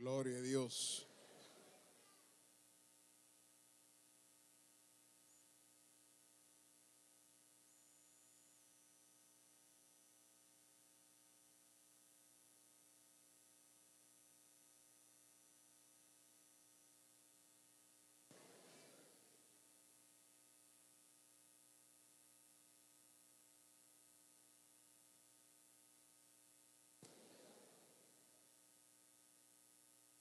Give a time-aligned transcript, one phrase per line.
[0.00, 1.09] Gloria a Dios.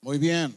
[0.10, 0.56] Muy bien.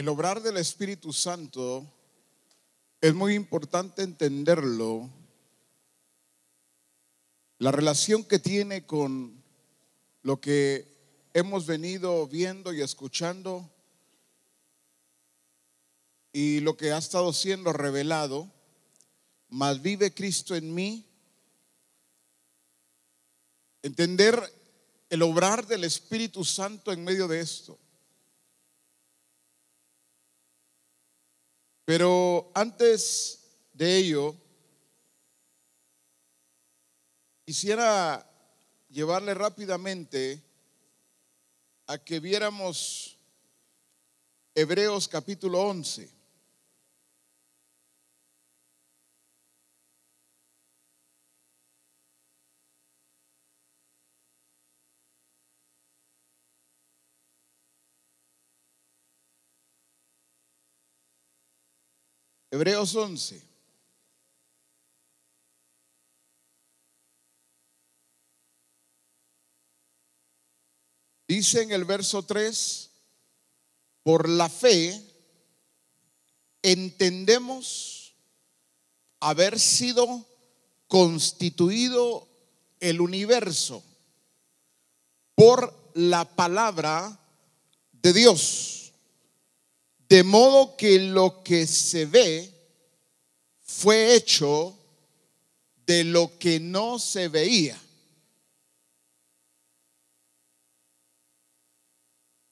[0.00, 1.86] El obrar del Espíritu Santo
[3.02, 5.10] es muy importante entenderlo,
[7.58, 9.44] la relación que tiene con
[10.22, 13.70] lo que hemos venido viendo y escuchando
[16.32, 18.50] y lo que ha estado siendo revelado,
[19.50, 21.06] más vive Cristo en mí,
[23.82, 24.40] entender
[25.10, 27.78] el obrar del Espíritu Santo en medio de esto.
[31.90, 33.40] Pero antes
[33.72, 34.36] de ello,
[37.44, 38.24] quisiera
[38.90, 40.40] llevarle rápidamente
[41.88, 43.18] a que viéramos
[44.54, 46.08] Hebreos capítulo 11.
[62.50, 63.50] Hebreos 11.
[71.28, 72.90] Dice en el verso 3,
[74.02, 75.00] por la fe
[76.60, 78.14] entendemos
[79.20, 80.26] haber sido
[80.88, 82.26] constituido
[82.80, 83.84] el universo
[85.36, 87.16] por la palabra
[87.92, 88.79] de Dios.
[90.10, 92.52] De modo que lo que se ve
[93.60, 94.76] fue hecho
[95.86, 97.80] de lo que no se veía.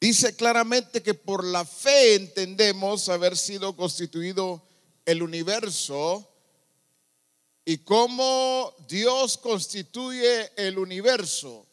[0.00, 4.62] Dice claramente que por la fe entendemos haber sido constituido
[5.04, 6.32] el universo
[7.64, 11.66] y cómo Dios constituye el universo.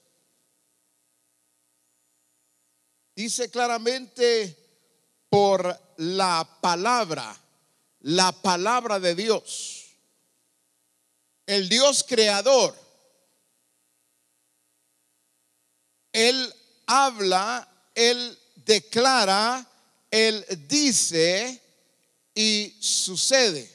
[3.16, 4.65] Dice claramente
[5.36, 7.36] por la palabra,
[8.04, 9.88] la palabra de Dios,
[11.46, 12.74] el Dios creador.
[16.14, 16.56] Él
[16.88, 19.66] habla él declara,
[20.10, 21.62] Él dice
[22.34, 23.74] y sucede.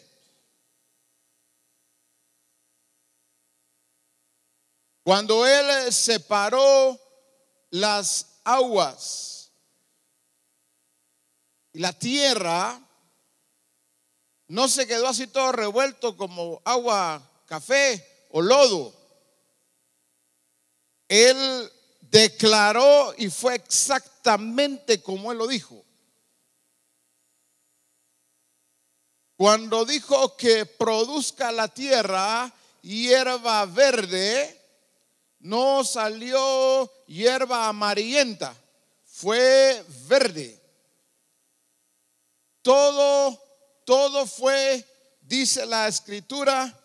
[5.02, 6.98] Cuando Él separó
[7.70, 9.29] las aguas
[11.72, 12.80] y la tierra,
[14.48, 18.92] no se quedó así todo revuelto como agua, café o lodo.
[21.08, 25.84] Él declaró y fue exactamente como él lo dijo.
[29.36, 32.52] Cuando dijo que produzca la tierra
[32.82, 34.60] hierba verde,
[35.38, 38.54] no salió hierba amarillenta,
[39.04, 40.59] fue verde.
[42.62, 43.42] Todo,
[43.84, 44.84] todo fue,
[45.22, 46.76] dice la escritura,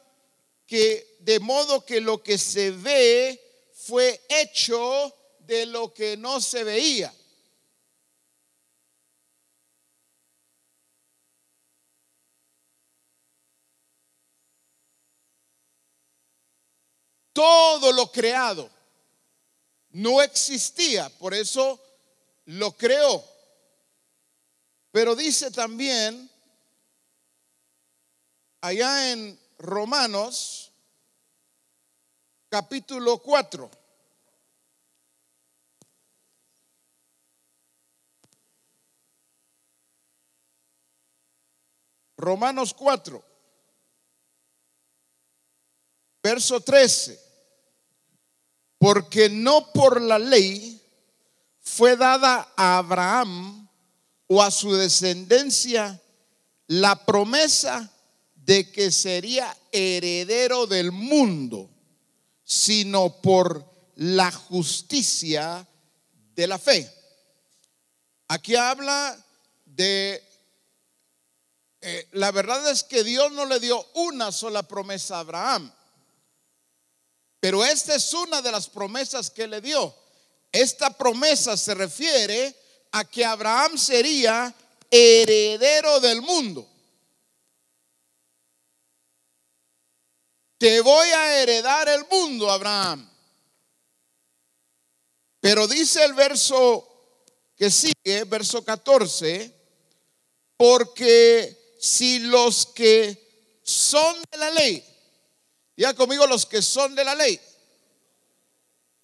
[0.65, 3.41] que de modo que lo que se ve
[3.73, 7.13] fue hecho de lo que no se veía.
[17.33, 18.69] Todo lo creado
[19.89, 21.81] no existía, por eso
[22.45, 23.34] lo creó.
[24.95, 26.31] Pero dice también
[28.61, 30.71] allá en Romanos
[32.47, 33.69] capítulo 4.
[42.15, 43.21] Romanos 4,
[46.23, 47.19] verso 13.
[48.77, 50.81] Porque no por la ley
[51.59, 53.64] fue dada a Abraham
[54.27, 56.01] o a su descendencia
[56.67, 57.91] la promesa
[58.35, 61.69] de que sería heredero del mundo,
[62.43, 65.67] sino por la justicia
[66.35, 66.91] de la fe.
[68.27, 69.17] Aquí habla
[69.65, 70.23] de,
[71.81, 75.73] eh, la verdad es que Dios no le dio una sola promesa a Abraham,
[77.39, 79.95] pero esta es una de las promesas que le dio.
[80.51, 82.55] Esta promesa se refiere
[82.95, 84.55] a que Abraham sería
[84.89, 86.65] heredero del mundo.
[90.57, 93.11] Te voy a heredar el mundo, Abraham.
[95.41, 97.19] Pero dice el verso
[97.57, 99.53] que sigue, verso 14,
[100.55, 104.81] porque si los que son de la ley,
[105.75, 107.37] ya conmigo los que son de la ley,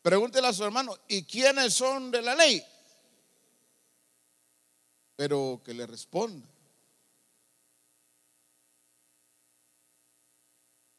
[0.02, 2.71] pregúntele a su hermano, ¿y quiénes son de la ley?
[5.22, 6.50] Pero que le responda.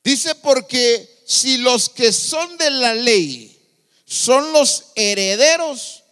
[0.05, 3.61] Dice porque si los que son de la ley
[4.05, 6.05] son los herederos,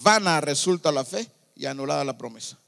[0.00, 2.58] vana resulta la fe y anulada la promesa.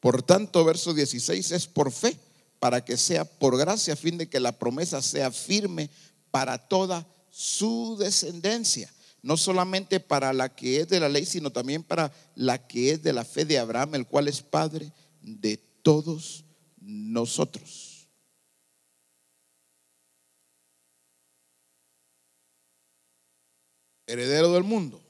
[0.00, 2.18] Por tanto, verso 16 es por fe,
[2.58, 5.90] para que sea por gracia, a fin de que la promesa sea firme
[6.32, 8.92] para toda su descendencia.
[9.22, 13.02] No solamente para la que es de la ley, sino también para la que es
[13.02, 16.44] de la fe de Abraham, el cual es padre de todos
[16.80, 18.08] nosotros.
[24.06, 25.00] Heredero del mundo.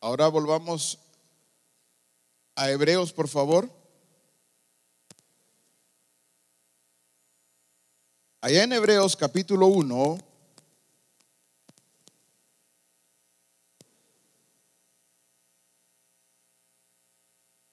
[0.00, 0.98] Ahora volvamos
[2.56, 3.70] a Hebreos, por favor.
[8.40, 10.18] Allá en Hebreos capítulo 1,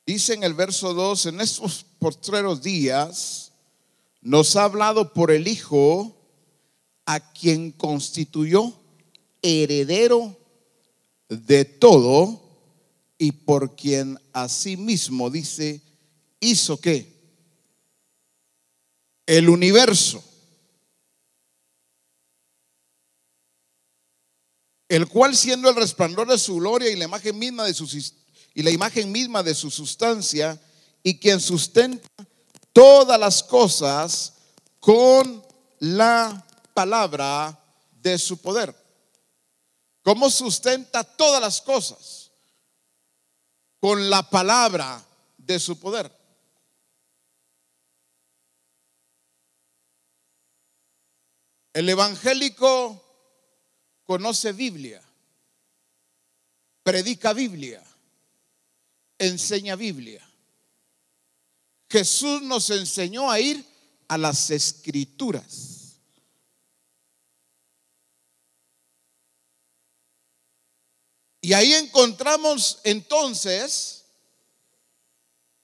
[0.07, 3.51] Dice en el verso 2, en estos postreros días
[4.21, 6.15] nos ha hablado por el Hijo
[7.05, 8.73] a quien constituyó
[9.41, 10.39] heredero
[11.27, 12.41] de todo
[13.17, 15.81] y por quien asimismo dice,
[16.39, 17.13] hizo qué?
[19.25, 20.23] El universo.
[24.87, 27.93] El cual siendo el resplandor de su gloria y la imagen misma de sus
[28.57, 30.59] y la imagen misma de su sustancia
[31.03, 32.09] y quien sustenta
[32.73, 34.33] todas las cosas
[34.79, 35.45] con
[35.77, 36.43] la
[36.73, 37.55] palabra
[38.01, 38.75] de su poder.
[40.01, 42.31] ¿Cómo sustenta todas las cosas?
[43.79, 45.05] Con la palabra
[45.37, 46.11] de su poder.
[51.73, 53.03] El evangélico
[54.03, 55.03] conoce Biblia,
[56.81, 57.86] predica Biblia,
[59.19, 60.27] enseña Biblia.
[61.89, 63.63] Jesús nos enseñó a ir
[64.07, 65.99] a las escrituras.
[71.41, 74.03] Y ahí encontramos entonces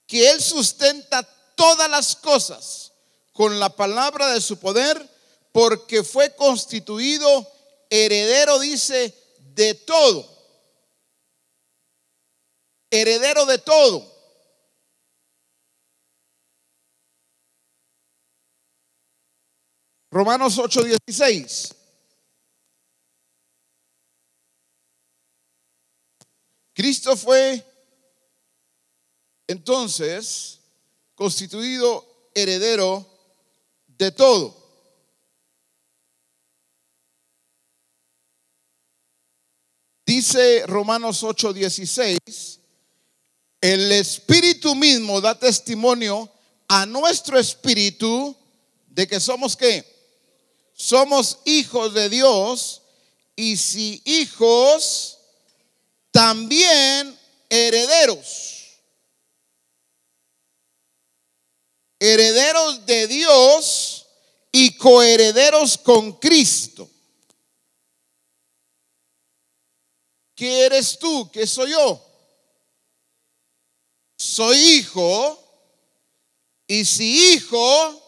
[0.06, 1.22] que Él sustenta
[1.54, 2.92] todas las cosas
[3.32, 5.10] con la palabra de su poder
[5.52, 7.46] porque fue constituido
[7.90, 9.14] heredero, dice,
[9.54, 10.33] de todo
[12.94, 14.12] heredero de todo.
[20.10, 21.74] Romanos 8:16.
[26.72, 27.64] Cristo fue
[29.48, 30.60] entonces
[31.16, 33.06] constituido heredero
[33.88, 34.62] de todo.
[40.06, 42.63] Dice Romanos 8:16
[43.64, 46.30] el Espíritu mismo da testimonio
[46.68, 48.36] a nuestro espíritu
[48.88, 49.82] de que somos qué?
[50.74, 52.82] Somos hijos de Dios
[53.34, 55.16] y si hijos,
[56.10, 57.18] también
[57.48, 58.80] herederos.
[61.98, 64.06] Herederos de Dios
[64.52, 66.86] y coherederos con Cristo.
[70.34, 71.30] ¿Qué eres tú?
[71.32, 72.13] ¿Qué soy yo?
[74.34, 75.40] Soy hijo,
[76.66, 78.02] y si hijo,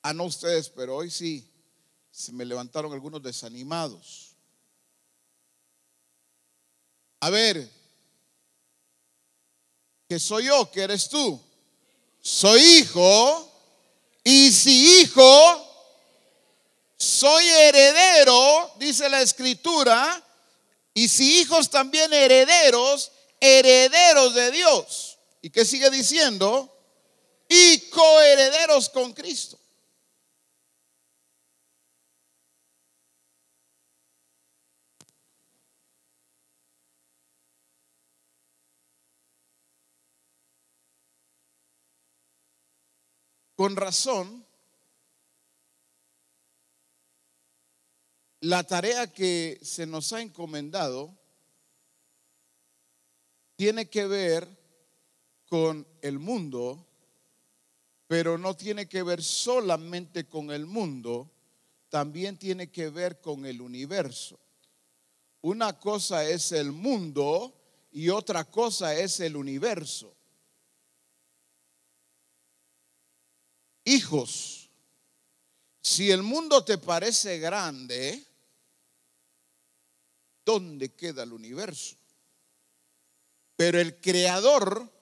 [0.00, 1.46] a no ustedes, pero hoy sí,
[2.10, 4.34] se me levantaron algunos desanimados.
[7.20, 7.70] A ver,
[10.08, 11.38] que soy yo, que eres tú.
[12.22, 13.52] Soy hijo,
[14.24, 15.68] y si hijo,
[16.96, 20.26] soy heredero, dice la escritura,
[20.94, 25.18] y si hijos también herederos, herederos de Dios.
[25.42, 26.72] ¿Y qué sigue diciendo?
[27.48, 29.58] Y coherederos con Cristo.
[43.56, 44.44] Con razón,
[48.40, 51.16] la tarea que se nos ha encomendado
[53.56, 54.46] tiene que ver
[55.48, 56.86] con el mundo,
[58.06, 61.30] pero no tiene que ver solamente con el mundo,
[61.88, 64.38] también tiene que ver con el universo.
[65.40, 67.54] Una cosa es el mundo
[67.92, 70.14] y otra cosa es el universo.
[73.84, 74.68] Hijos,
[75.80, 78.22] si el mundo te parece grande,
[80.44, 81.96] ¿dónde queda el universo?
[83.56, 84.92] Pero el creador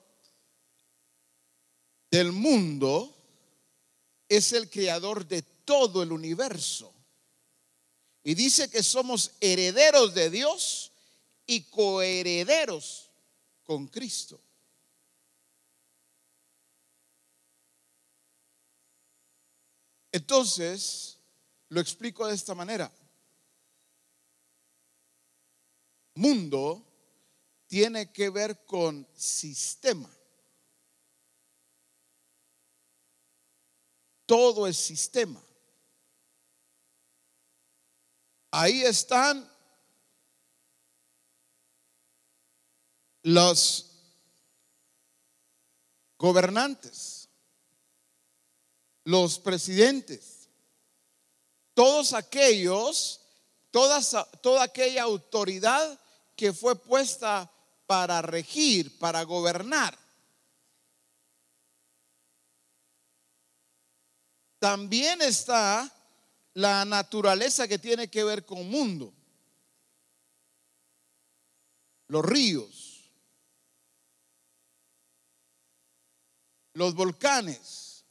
[2.11, 3.13] del mundo
[4.29, 6.95] es el creador de todo el universo.
[8.23, 10.93] Y dice que somos herederos de Dios
[11.47, 13.11] y coherederos
[13.65, 14.41] con Cristo.
[20.13, 21.19] Entonces,
[21.71, 22.91] lo explico de esta manera.
[26.15, 26.94] Mundo
[27.75, 30.09] tiene que ver con sistema.
[34.27, 35.43] Todo es sistema.
[38.53, 39.51] Ahí están
[43.25, 43.91] los
[46.17, 47.29] gobernantes
[49.03, 50.49] los presidentes,
[51.75, 53.21] todos aquellos,
[53.73, 56.01] toda aquella autoridad
[56.37, 57.51] que fue puesta
[57.87, 59.99] para regir, para gobernar.
[64.59, 65.93] También está
[66.55, 69.13] la naturaleza que tiene que ver con mundo.
[72.09, 73.11] Los ríos,
[76.75, 78.05] los volcanes,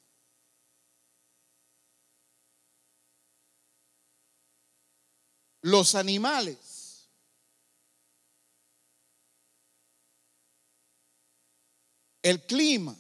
[5.62, 6.73] los animales.
[12.24, 12.98] El clima.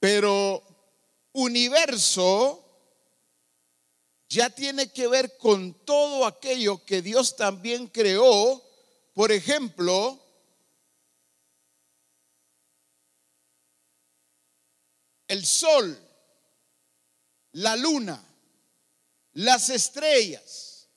[0.00, 0.62] Pero
[1.32, 2.66] universo
[4.30, 8.64] ya tiene que ver con todo aquello que Dios también creó.
[9.12, 10.18] Por ejemplo,
[15.28, 16.00] el sol,
[17.52, 18.24] la luna,
[19.34, 20.88] las estrellas,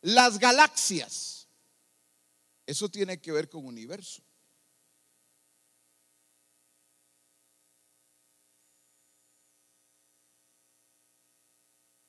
[0.00, 1.35] las galaxias.
[2.66, 4.22] Eso tiene que ver con universo.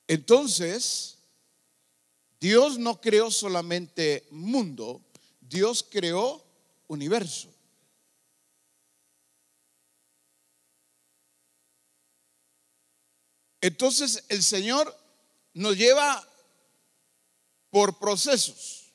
[0.08, 1.18] Entonces,
[2.40, 5.02] Dios no creó solamente mundo,
[5.40, 6.44] Dios creó
[6.86, 7.48] universo.
[13.60, 14.96] Entonces el Señor
[15.52, 16.26] nos lleva
[17.70, 18.87] por procesos.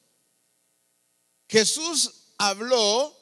[1.54, 3.16] Jesús habló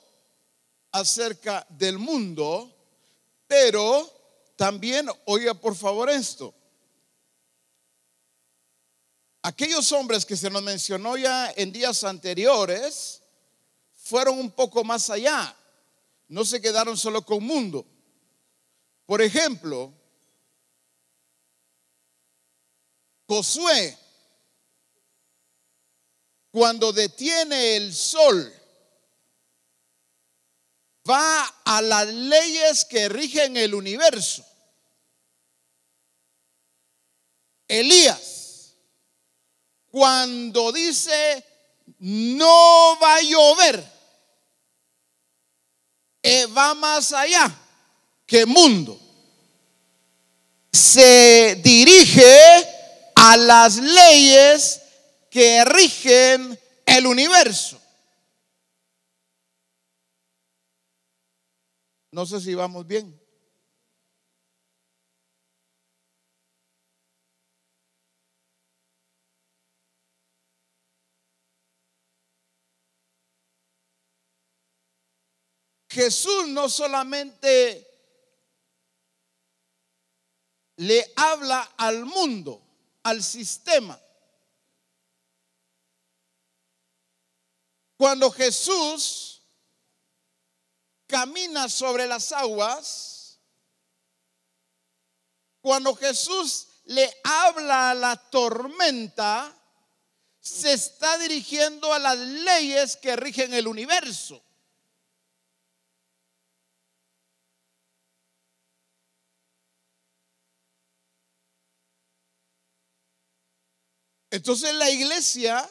[0.93, 2.73] acerca del mundo,
[3.45, 4.09] pero
[4.55, 6.53] también, oiga por favor esto,
[9.41, 13.21] aquellos hombres que se nos mencionó ya en días anteriores
[13.97, 15.53] fueron un poco más allá,
[16.29, 17.85] no se quedaron solo con mundo.
[19.07, 19.93] Por ejemplo,
[23.27, 23.97] Josué,
[26.51, 28.53] cuando detiene el sol,
[31.09, 34.45] va a las leyes que rigen el universo.
[37.67, 38.75] Elías,
[39.89, 41.45] cuando dice,
[41.99, 43.91] no va a llover,
[46.21, 47.49] eh, va más allá
[48.25, 48.99] que mundo.
[50.73, 52.35] Se dirige
[53.15, 54.80] a las leyes
[55.31, 57.81] que rigen el universo.
[62.11, 63.17] No sé si vamos bien.
[75.89, 77.87] Jesús no solamente
[80.75, 82.61] le habla al mundo,
[83.03, 83.97] al sistema.
[88.01, 89.43] Cuando Jesús
[91.05, 93.39] camina sobre las aguas,
[95.61, 99.55] cuando Jesús le habla a la tormenta,
[100.39, 104.43] se está dirigiendo a las leyes que rigen el universo.
[114.31, 115.69] Entonces la iglesia,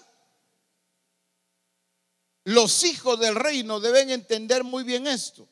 [2.51, 5.49] los hijos del reino deben entender muy bien esto.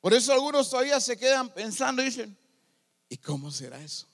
[0.00, 2.38] Por eso algunos todavía se quedan pensando y dicen,
[3.10, 4.08] ¿y cómo será eso?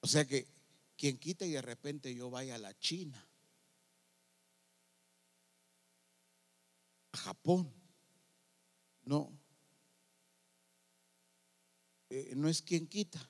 [0.00, 0.46] O sea que
[0.98, 3.26] quien quita y de repente yo vaya a la China,
[7.12, 7.72] a Japón,
[9.04, 9.32] no,
[12.16, 13.28] eh, no es quien quita,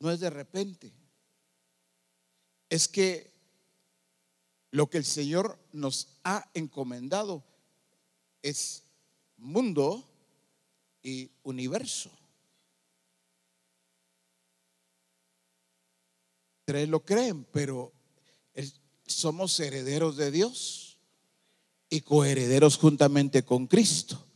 [0.00, 0.92] no es de repente,
[2.68, 3.32] es que
[4.70, 7.42] lo que el Señor nos ha encomendado
[8.42, 8.82] es
[9.38, 10.06] mundo
[11.02, 12.10] y universo.
[16.66, 17.94] Tres lo creen, pero
[19.06, 20.98] somos herederos de Dios
[21.88, 24.29] y coherederos juntamente con Cristo.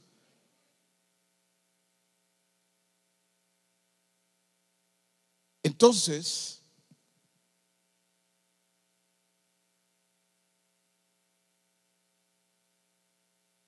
[5.84, 6.62] Entonces,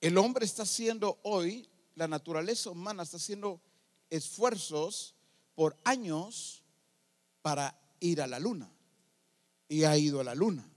[0.01, 3.61] el hombre está haciendo hoy, la naturaleza humana está haciendo
[4.09, 5.13] esfuerzos
[5.53, 6.63] por años
[7.43, 8.67] para ir a la luna.
[9.69, 10.67] Y ha ido a la luna.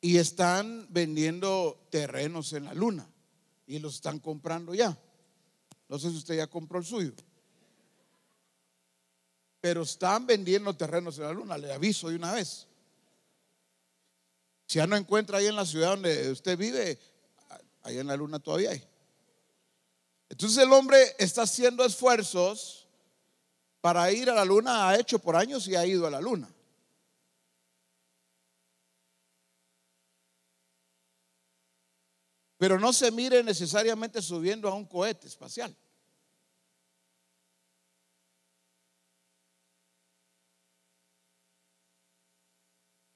[0.00, 3.08] y están vendiendo terrenos en la luna
[3.66, 4.98] y los están comprando ya.
[5.98, 7.12] Si usted ya compró el suyo.
[9.60, 12.66] Pero están vendiendo terrenos en la luna, le aviso de una vez.
[14.66, 16.98] Si ya no encuentra ahí en la ciudad donde usted vive,
[17.82, 18.82] ahí en la luna todavía hay.
[20.28, 22.88] Entonces el hombre está haciendo esfuerzos
[23.80, 26.52] para ir a la luna, ha hecho por años y ha ido a la luna.
[32.56, 35.76] Pero no se mire necesariamente subiendo a un cohete espacial.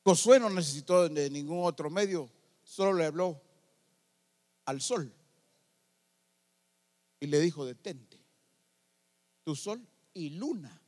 [0.08, 2.30] Josué no necesitó de ningún otro medio,
[2.62, 3.38] solo le habló
[4.64, 5.12] al sol
[7.20, 8.18] y le dijo, detente,
[9.44, 10.80] tu sol y luna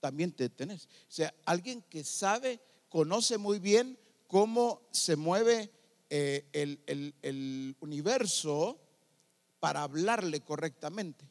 [0.00, 0.86] también te detenés.
[0.86, 5.70] O sea, alguien que sabe, conoce muy bien cómo se mueve
[6.08, 8.80] eh, el, el universo
[9.60, 11.24] para hablarle correctamente.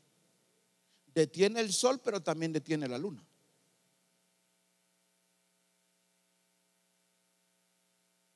[1.14, 3.29] Detiene el sol, pero también detiene la luna.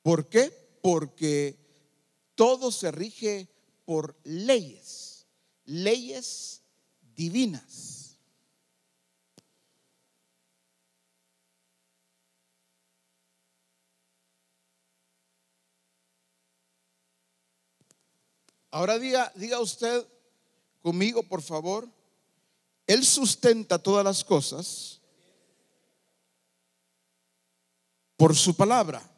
[0.03, 0.51] ¿Por qué?
[0.81, 1.57] Porque
[2.35, 3.47] todo se rige
[3.85, 5.25] por leyes,
[5.65, 6.61] leyes
[7.15, 8.17] divinas.
[18.71, 20.05] Ahora diga, diga usted
[20.81, 21.87] conmigo, por favor.
[22.87, 24.99] Él sustenta todas las cosas
[28.17, 29.12] por su palabra.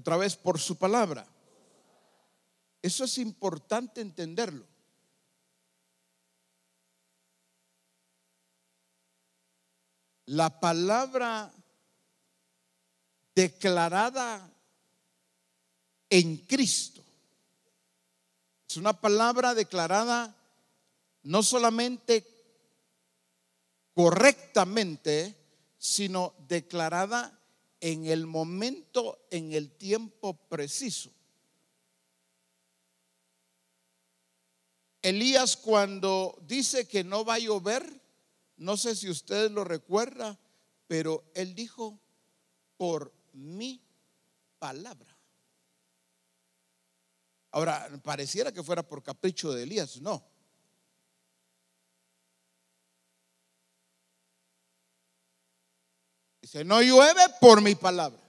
[0.00, 1.26] Otra vez, por su palabra.
[2.80, 4.66] Eso es importante entenderlo.
[10.24, 11.52] La palabra
[13.34, 14.50] declarada
[16.08, 17.02] en Cristo
[18.66, 20.34] es una palabra declarada
[21.24, 22.26] no solamente
[23.92, 25.36] correctamente,
[25.76, 27.39] sino declarada
[27.80, 31.10] en el momento, en el tiempo preciso.
[35.02, 38.00] Elías cuando dice que no va a llover,
[38.58, 40.38] no sé si ustedes lo recuerdan,
[40.86, 41.98] pero él dijo,
[42.76, 43.82] por mi
[44.58, 45.16] palabra.
[47.52, 50.24] Ahora, pareciera que fuera por capricho de Elías, no.
[56.52, 58.20] Dice, no llueve por mi palabra.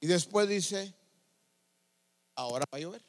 [0.00, 0.94] Y después dice,
[2.34, 3.02] ahora va a llover.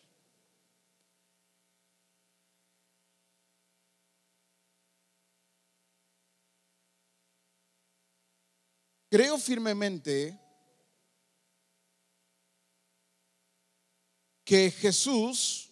[9.09, 10.39] Creo firmemente
[14.45, 15.66] que Jesús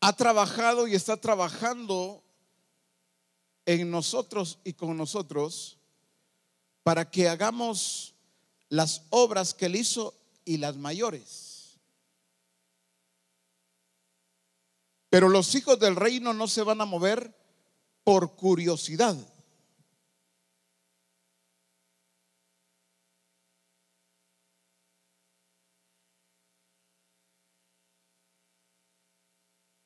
[0.00, 2.22] ha trabajado y está trabajando
[3.66, 5.78] en nosotros y con nosotros
[6.82, 8.14] para que hagamos
[8.68, 11.78] las obras que él hizo y las mayores.
[15.10, 17.34] Pero los hijos del reino no se van a mover
[18.04, 19.16] por curiosidad.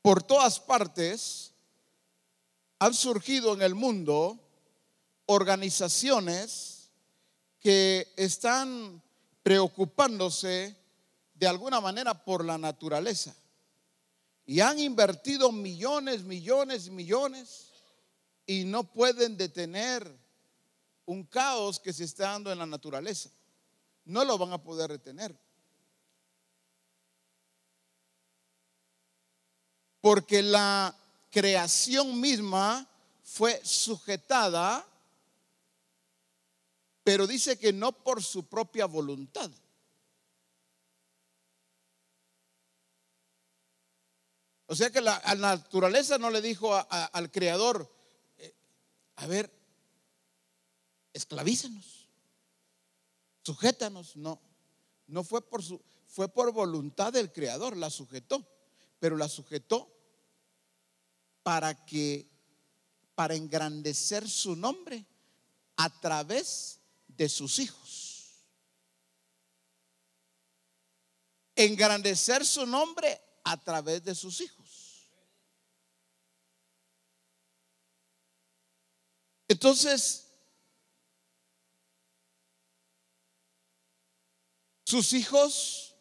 [0.04, 1.54] Por todas partes
[2.78, 4.38] han surgido en el mundo
[5.24, 6.90] organizaciones
[7.58, 9.02] que están
[9.42, 10.76] preocupándose
[11.32, 13.34] de alguna manera por la naturaleza.
[14.44, 17.70] Y han invertido millones, millones, millones
[18.44, 20.06] y no pueden detener
[21.06, 23.30] un caos que se está dando en la naturaleza.
[24.04, 25.34] No lo van a poder detener.
[30.04, 30.94] Porque la
[31.30, 32.86] creación misma
[33.22, 34.86] fue sujetada,
[37.02, 39.50] pero dice que no por su propia voluntad.
[44.66, 47.90] O sea que la, naturaleza no le dijo al creador,
[49.16, 49.50] a ver,
[51.14, 52.10] esclavízanos,
[53.42, 54.16] sujétanos.
[54.16, 54.38] No,
[55.06, 58.46] no fue por su, fue por voluntad del Creador, la sujetó,
[59.00, 59.93] pero la sujetó
[61.44, 62.28] para que,
[63.14, 65.06] para engrandecer su nombre
[65.76, 68.44] a través de sus hijos.
[71.54, 75.08] Engrandecer su nombre a través de sus hijos.
[79.46, 80.26] Entonces,
[84.84, 85.94] sus hijos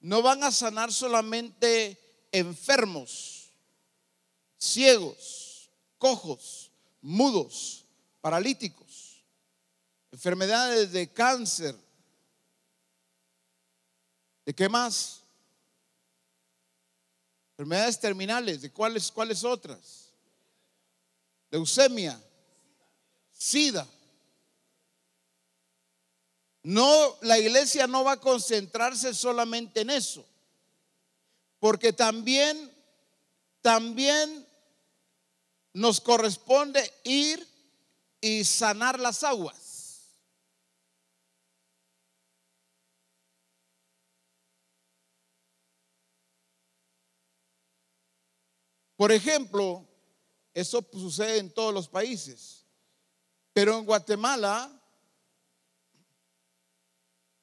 [0.00, 3.39] no van a sanar solamente enfermos,
[4.60, 6.70] ciegos, cojos,
[7.00, 7.86] mudos,
[8.20, 9.24] paralíticos,
[10.12, 11.74] enfermedades de cáncer.
[14.44, 15.22] ¿De qué más?
[17.52, 20.10] Enfermedades terminales, ¿de cuáles, cuáles otras?
[21.50, 22.20] Leucemia,
[23.32, 23.86] SIDA.
[26.62, 30.26] No, la iglesia no va a concentrarse solamente en eso,
[31.58, 32.70] porque también,
[33.62, 34.46] también
[35.72, 37.46] nos corresponde ir
[38.20, 39.70] y sanar las aguas.
[48.96, 49.88] Por ejemplo,
[50.52, 52.66] eso sucede en todos los países.
[53.54, 54.70] Pero en Guatemala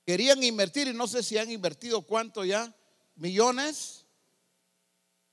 [0.06, 2.74] querían invertir y no sé si han invertido cuánto ya,
[3.16, 4.06] millones,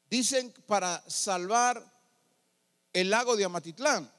[0.08, 1.93] dicen para salvar
[2.94, 4.10] el lago de Amatitlán.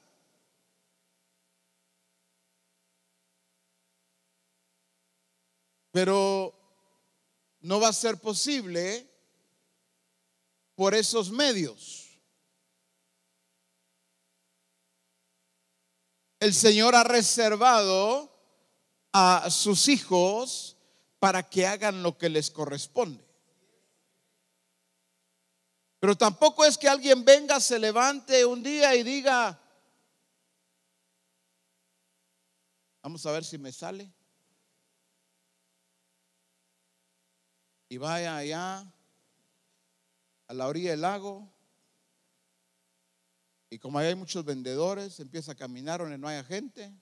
[5.90, 6.54] Pero
[7.62, 9.10] no va a ser posible
[10.76, 12.06] por esos medios.
[16.46, 18.32] el Señor ha reservado
[19.12, 20.76] a sus hijos
[21.18, 23.25] para que hagan lo que les corresponde.
[25.98, 29.58] Pero tampoco es que alguien venga, se levante un día y diga,
[33.02, 34.12] vamos a ver si me sale.
[37.88, 38.92] Y vaya allá
[40.48, 41.56] a la orilla del lago
[43.68, 46.92] y como hay muchos vendedores, empieza a caminar donde no haya gente.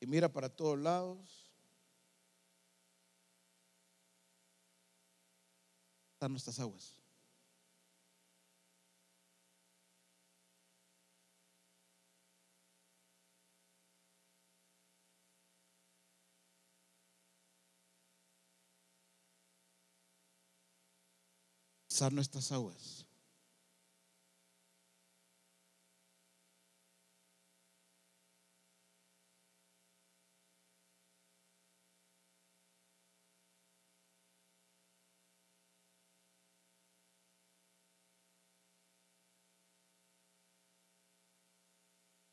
[0.00, 1.45] Y mira para todos lados.
[6.16, 6.96] Están nuestras aguas.
[22.14, 23.05] nuestras aguas.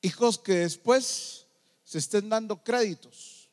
[0.03, 1.47] hijos que después
[1.83, 3.49] se estén dando créditos.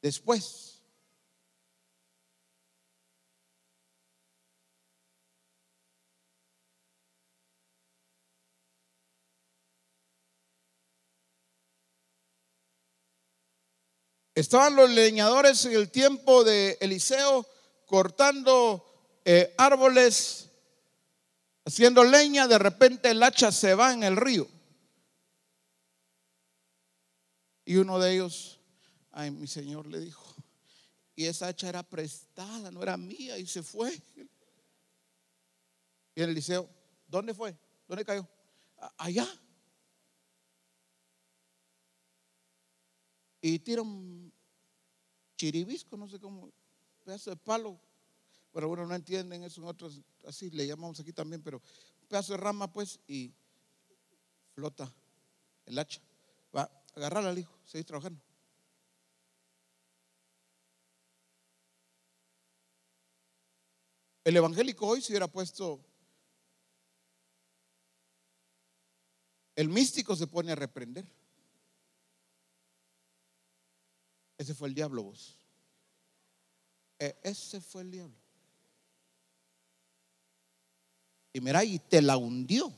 [0.00, 0.70] Después.
[14.36, 17.46] Estaban los leñadores en el tiempo de Eliseo
[17.86, 18.84] cortando
[19.24, 20.50] eh, árboles
[21.64, 24.48] haciendo leña, de repente el hacha se va en el río.
[27.64, 28.60] Y uno de ellos,
[29.10, 30.34] ay, mi señor le dijo,
[31.16, 33.92] y esa hacha era prestada, no era mía, y se fue.
[36.14, 36.68] Y el Eliseo,
[37.06, 37.56] ¿dónde fue?
[37.88, 38.28] ¿Dónde cayó?
[38.98, 39.26] Allá.
[43.40, 44.32] Y tira un
[45.36, 46.50] chiribisco, no sé cómo,
[47.04, 47.80] pedazo de palo.
[48.54, 51.60] Pero bueno, no entienden eso en otros, así le llamamos aquí también, pero
[52.00, 53.34] un pedazo de rama, pues, y
[54.54, 54.94] flota
[55.66, 56.00] el hacha.
[56.56, 58.22] Va, agarrarla al hijo, seguir trabajando.
[64.22, 65.84] El evangélico hoy se hubiera puesto,
[69.56, 71.04] el místico se pone a reprender.
[74.38, 75.36] Ese fue el diablo vos.
[77.00, 78.23] E, ese fue el diablo.
[81.34, 82.72] Y mira, y te la hundió.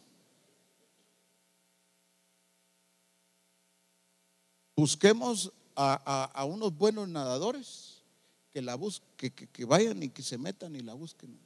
[4.74, 8.02] Busquemos a, unos buenos nadadores
[8.50, 11.38] que la busquen, que, vayan y que se metan y la busquen,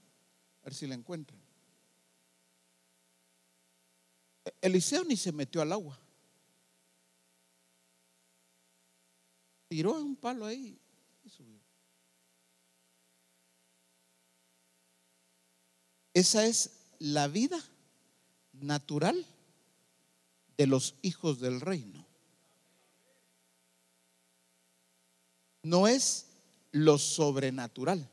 [0.62, 1.40] a ver si la encuentran.
[4.60, 5.98] Eliseo ni se metió al agua.
[9.66, 10.78] Tiró un palo ahí
[11.24, 11.58] y subió.
[16.14, 17.60] Esa es la vida
[18.52, 19.26] natural
[20.56, 22.06] de los hijos del reino.
[25.62, 26.26] no es
[26.72, 28.08] lo sobrenatural,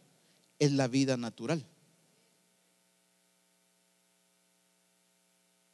[0.60, 1.65] es la vida natural.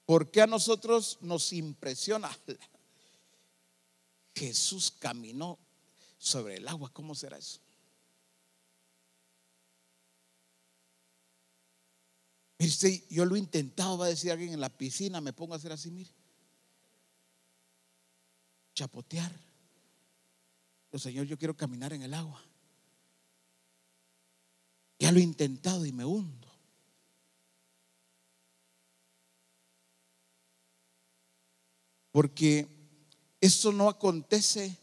[0.06, 2.30] ¿Por qué a nosotros nos impresiona?
[4.36, 5.58] Jesús caminó
[6.18, 7.60] sobre el agua, ¿cómo será eso?
[13.10, 15.72] Yo lo he intentado, va a decir alguien en la piscina, me pongo a hacer
[15.72, 16.12] así, mire.
[18.74, 19.32] Chapotear.
[20.94, 22.44] Señor, yo quiero caminar en el agua.
[25.00, 26.48] Ya lo he intentado y me hundo.
[32.12, 32.68] Porque
[33.42, 34.78] esto no acontece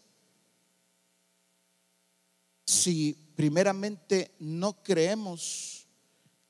[2.67, 5.87] si primeramente no creemos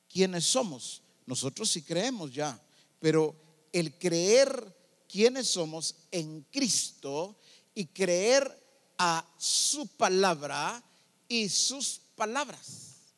[0.09, 1.03] quiénes somos.
[1.31, 2.61] Nosotros sí creemos ya,
[2.99, 3.33] pero
[3.71, 7.39] el creer quiénes somos en Cristo
[7.73, 8.61] y creer
[8.97, 10.83] a su palabra
[11.29, 13.13] y sus palabras.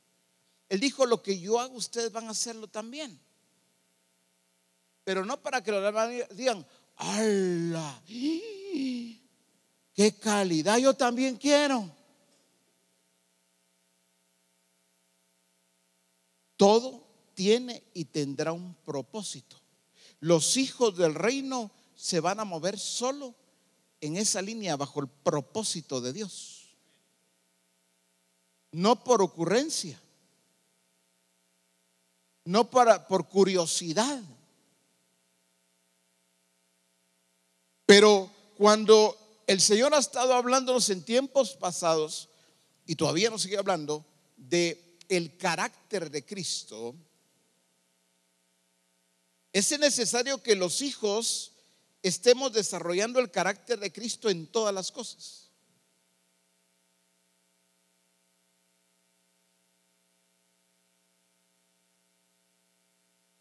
[0.69, 3.19] Él dijo, lo que yo hago, ustedes van a hacerlo también.
[5.03, 6.63] Pero no para que demás digan,
[6.97, 7.99] ¡Hala!
[8.05, 9.17] ¡Qué
[10.21, 10.77] calidad!
[10.77, 11.89] Yo también quiero.
[16.55, 17.02] Todo
[17.33, 19.57] tiene y tendrá un propósito.
[20.19, 23.35] Los hijos del reino se van a mover solo
[24.01, 26.75] en esa línea bajo el propósito de Dios.
[28.71, 29.99] No por ocurrencia,
[32.45, 34.21] no para, por curiosidad.
[37.85, 39.17] Pero cuando
[39.47, 42.29] el Señor ha estado hablándonos en tiempos pasados
[42.85, 46.95] y todavía nos sigue hablando de el carácter de Cristo,
[49.53, 51.51] es necesario que los hijos
[52.01, 55.51] estemos desarrollando el carácter de Cristo en todas las cosas.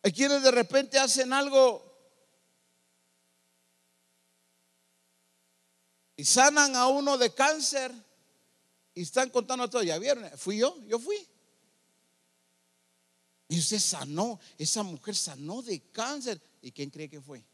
[0.03, 1.91] Hay quienes de repente hacen algo
[6.17, 7.93] y sanan a uno de cáncer
[8.95, 9.83] y están contando todo.
[9.83, 11.32] Ya vieron, fui yo, yo fui.
[13.53, 16.41] Y usted sanó, esa mujer sanó de cáncer.
[16.63, 17.45] ¿Y quién cree que fue?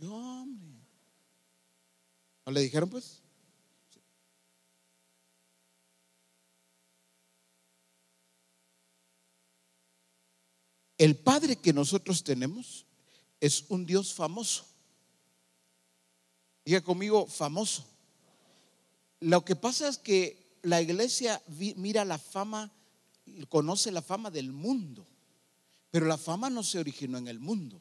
[0.00, 0.78] hombre.
[2.46, 3.20] ¿No le dijeron pues?
[10.96, 12.86] El Padre que nosotros tenemos
[13.40, 14.68] es un Dios famoso.
[16.64, 17.84] Diga conmigo, famoso.
[19.18, 21.42] Lo que pasa es que la iglesia
[21.74, 22.72] mira la fama,
[23.48, 25.06] conoce la fama del mundo,
[25.90, 27.80] pero la fama no se originó en el mundo.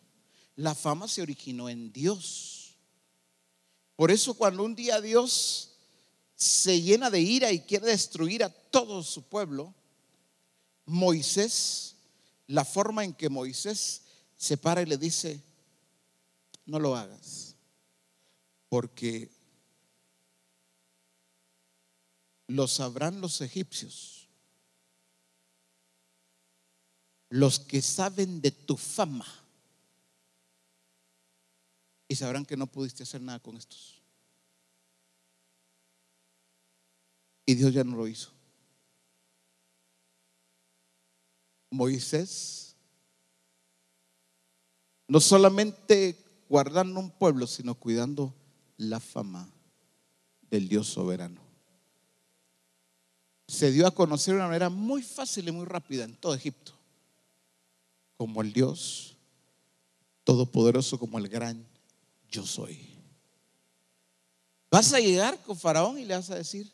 [0.55, 2.75] La fama se originó en Dios.
[3.95, 5.75] Por eso cuando un día Dios
[6.35, 9.73] se llena de ira y quiere destruir a todo su pueblo,
[10.85, 11.95] Moisés,
[12.47, 14.03] la forma en que Moisés
[14.37, 15.43] se para y le dice,
[16.65, 17.55] no lo hagas,
[18.69, 19.29] porque
[22.47, 24.16] lo sabrán los egipcios,
[27.29, 29.25] los que saben de tu fama,
[32.07, 34.01] y sabrán que no pudiste hacer nada con estos.
[37.45, 38.29] Y Dios ya no lo hizo.
[41.69, 42.75] Moisés,
[45.07, 46.17] no solamente
[46.49, 48.33] guardando un pueblo, sino cuidando
[48.77, 49.49] la fama
[50.49, 51.41] del Dios soberano.
[53.47, 56.76] Se dio a conocer de una manera muy fácil y muy rápida en todo Egipto,
[58.17, 59.15] como el Dios
[60.23, 61.65] todopoderoso, como el gran
[62.29, 62.97] yo soy.
[64.69, 66.69] Vas a llegar con Faraón y le vas a decir,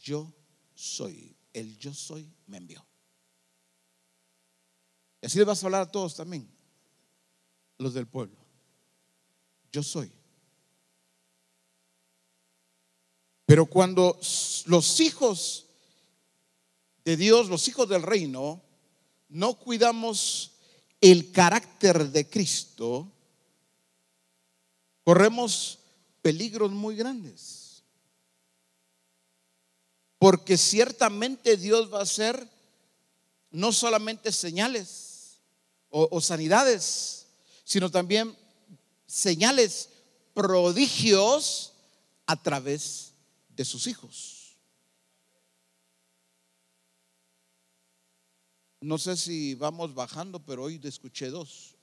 [0.00, 0.32] yo
[0.74, 2.84] soy, el yo soy me envió.
[5.20, 6.48] Y así le vas a hablar a todos también,
[7.78, 8.38] los del pueblo.
[9.70, 10.10] Yo soy.
[13.44, 14.18] Pero cuando
[14.66, 15.66] los hijos
[17.04, 18.62] de Dios, los hijos del reino,
[19.28, 20.51] no cuidamos
[21.02, 23.10] el carácter de Cristo,
[25.02, 25.80] corremos
[26.22, 27.82] peligros muy grandes.
[30.18, 32.48] Porque ciertamente Dios va a hacer
[33.50, 35.40] no solamente señales
[35.90, 37.26] o, sanidades,
[37.64, 38.34] sino también
[39.04, 39.88] señales,
[40.32, 41.72] prodigios
[42.24, 43.12] a través
[43.50, 44.41] de sus hijos.
[48.82, 51.76] No sé si vamos bajando, pero hoy escuché dos.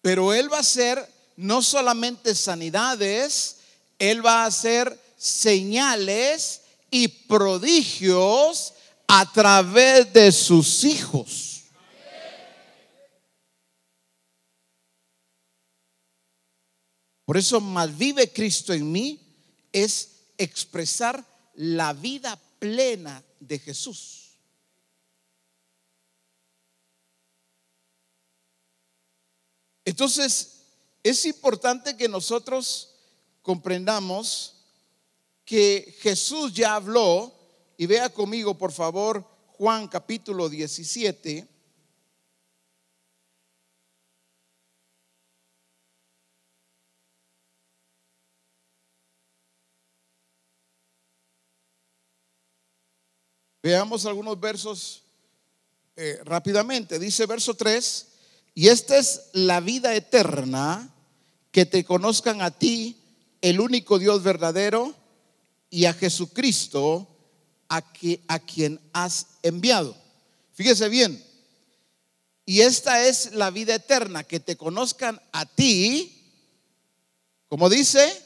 [0.00, 3.58] Pero Él va a hacer no solamente sanidades,
[3.98, 8.72] Él va a hacer señales y prodigios
[9.06, 11.64] a través de sus hijos.
[17.26, 19.20] Por eso, más vive Cristo en mí
[19.70, 21.22] es expresar
[21.54, 24.38] la vida plena de Jesús.
[29.84, 30.62] Entonces,
[31.02, 32.94] es importante que nosotros
[33.42, 34.54] comprendamos
[35.44, 37.34] que Jesús ya habló,
[37.80, 41.48] y vea conmigo, por favor, Juan capítulo 17.
[53.62, 55.02] Veamos algunos versos
[55.96, 56.98] eh, rápidamente.
[56.98, 58.06] Dice verso 3,
[58.54, 60.94] y esta es la vida eterna,
[61.50, 62.96] que te conozcan a ti,
[63.42, 64.94] el único Dios verdadero,
[65.68, 67.06] y a Jesucristo,
[67.68, 67.84] a,
[68.28, 69.94] a quien has enviado.
[70.54, 71.22] Fíjese bien,
[72.46, 76.16] y esta es la vida eterna, que te conozcan a ti,
[77.48, 78.22] como dice,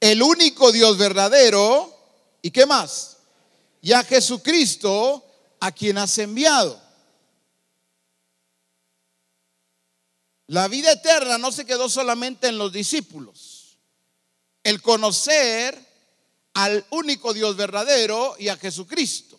[0.00, 1.90] el único Dios verdadero,
[2.42, 3.13] ¿y qué más?
[3.84, 5.22] Y a Jesucristo,
[5.60, 6.80] a quien has enviado.
[10.46, 13.76] La vida eterna no se quedó solamente en los discípulos.
[14.62, 15.78] El conocer
[16.54, 19.38] al único Dios verdadero y a Jesucristo.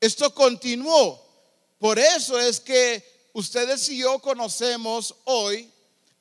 [0.00, 1.22] Esto continuó.
[1.78, 5.70] Por eso es que ustedes y yo conocemos hoy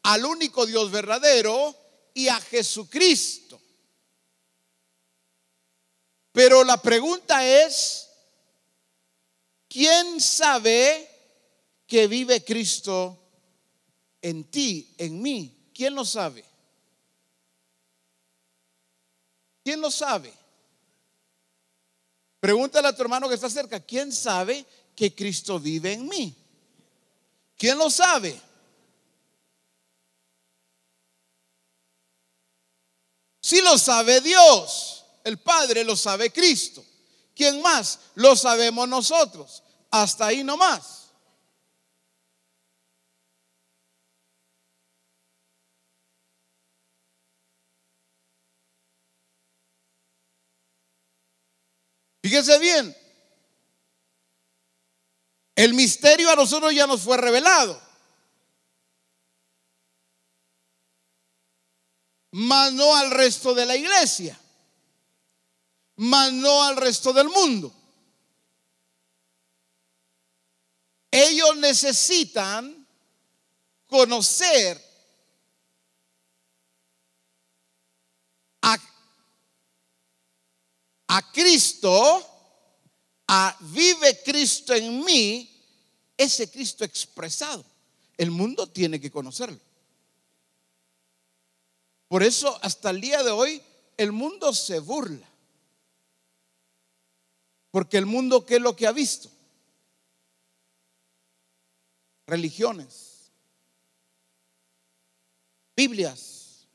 [0.04, 1.74] al único Dios verdadero
[2.14, 3.62] y a Jesucristo.
[6.36, 8.12] Pero la pregunta es,
[9.68, 11.10] ¿quién sabe
[11.88, 13.22] que vive Cristo
[14.26, 15.70] en ti, en mí.
[15.74, 16.44] ¿Quién lo sabe?
[19.64, 20.34] ¿Quién lo sabe?
[22.40, 26.36] Pregúntale a tu hermano que está cerca, ¿quién sabe que Cristo vive en mí?
[27.56, 28.40] ¿Quién lo sabe?
[33.42, 36.86] Si lo sabe Dios, el Padre lo sabe Cristo.
[37.36, 38.00] ¿Quién más?
[38.14, 39.64] Lo sabemos nosotros.
[39.90, 41.02] Hasta ahí nomás.
[52.22, 52.96] Fíjese bien,
[55.56, 57.80] el misterio a nosotros ya nos fue revelado.
[62.32, 64.40] Mas no al resto de la iglesia.
[65.98, 67.74] Mas no al resto del mundo.
[71.12, 72.86] Ellos necesitan
[73.88, 74.84] conocer
[78.62, 78.78] a
[81.08, 82.26] a Cristo,
[83.28, 85.50] a vive Cristo en mí,
[86.18, 87.64] ese Cristo expresado.
[88.18, 89.60] El mundo tiene que conocerlo.
[92.08, 93.62] Por eso hasta el día de hoy
[93.98, 95.28] el mundo se burla.
[97.76, 99.30] Porque el mundo, ¿qué es lo que ha visto?
[102.26, 103.30] Religiones,
[105.76, 106.70] Biblias.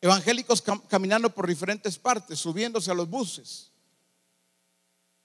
[0.00, 3.70] Evangélicos caminando por diferentes partes, subiéndose a los buses,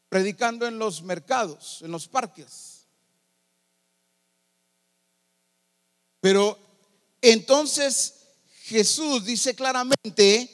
[0.07, 2.85] predicando en los mercados, en los parques.
[6.21, 6.59] Pero
[7.23, 8.24] entonces
[8.65, 10.49] Jesús dice claramente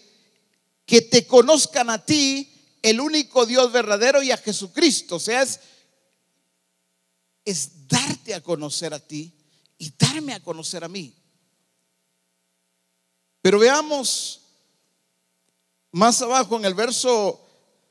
[0.86, 2.52] que te conozcan a ti,
[2.82, 5.16] el único Dios verdadero, y a Jesucristo.
[5.16, 5.42] O sea,
[7.46, 9.34] es, darte a conocer a ti
[9.78, 11.16] y darme a conocer a mí.
[13.42, 14.42] Pero veamos
[15.92, 17.42] más abajo en el verso,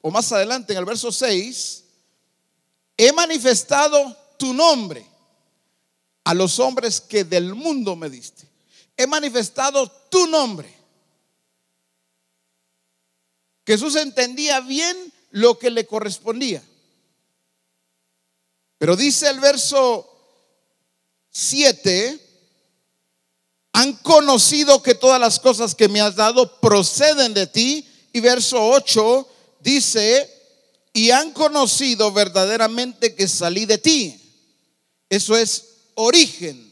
[0.02, 1.84] o más adelante en el verso 6,
[2.98, 5.06] he manifestado tu nombre
[6.24, 8.49] a los hombres que del mundo me diste.
[9.00, 10.70] He manifestado tu nombre.
[13.66, 14.94] Jesús entendía bien
[15.30, 16.62] lo que le correspondía.
[18.76, 20.06] Pero dice el verso
[21.30, 22.20] 7,
[23.72, 27.88] han conocido que todas las cosas que me has dado proceden de ti.
[28.12, 29.26] Y verso 8
[29.60, 30.28] dice,
[30.92, 34.20] y han conocido verdaderamente que salí de ti.
[35.08, 36.70] Eso es origen.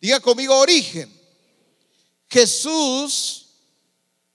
[0.00, 1.17] Diga conmigo origen.
[2.30, 3.46] Jesús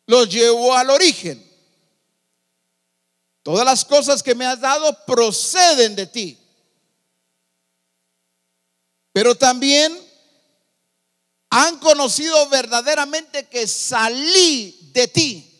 [0.05, 1.43] los llevó al origen.
[3.43, 6.37] Todas las cosas que me has dado proceden de ti.
[9.11, 9.95] Pero también
[11.49, 15.52] han conocido verdaderamente que salí de ti.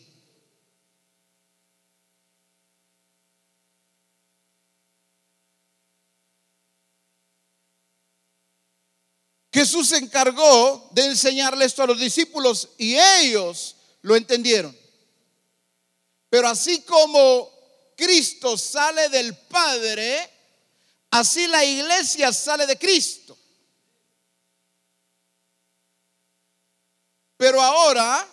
[9.54, 14.76] Jesús se encargó de enseñarle esto a los discípulos y ellos lo entendieron.
[16.28, 17.52] Pero así como
[17.96, 20.28] Cristo sale del Padre,
[21.12, 23.38] así la iglesia sale de Cristo.
[27.36, 28.28] Pero ahora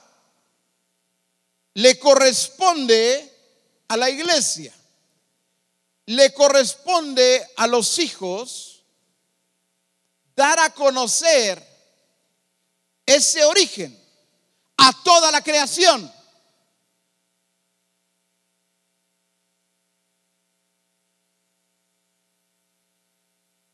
[1.76, 3.32] le corresponde
[3.90, 4.74] a la iglesia,
[6.08, 8.71] le corresponde a los hijos
[10.36, 11.62] dar a conocer
[13.06, 13.98] ese origen
[14.78, 16.12] a toda la creación.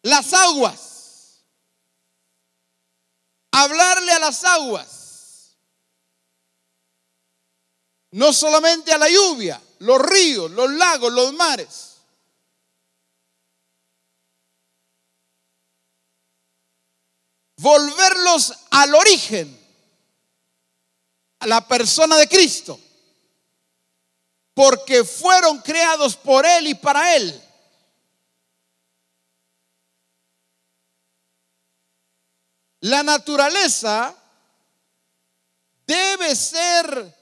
[0.01, 1.43] Las aguas.
[3.51, 4.97] Hablarle a las aguas
[8.12, 11.96] No solamente a la lluvia, los ríos, los lagos, los mares.
[17.68, 19.59] Volverlos al origen,
[21.39, 22.80] a la persona de Cristo.
[24.53, 27.43] Porque fueron creados por Él y para Él.
[32.80, 34.15] La naturaleza
[35.86, 37.13] debe ser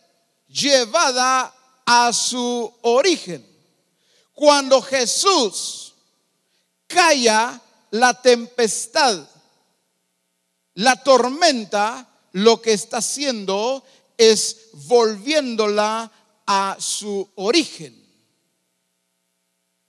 [0.48, 1.52] llevada
[1.88, 3.43] a su origen.
[4.32, 5.96] Cuando Jesús
[6.86, 9.28] calla la tempestad,
[10.76, 13.84] la tormenta, lo que está haciendo
[14.17, 16.11] es volviéndola
[16.45, 17.93] a su origen,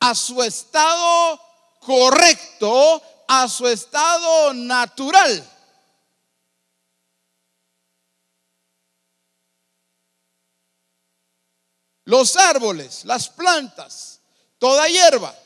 [0.00, 1.40] a su estado
[1.80, 5.52] correcto, a su estado natural.
[12.06, 14.20] los árboles, las plantas,
[14.58, 15.36] toda hierba.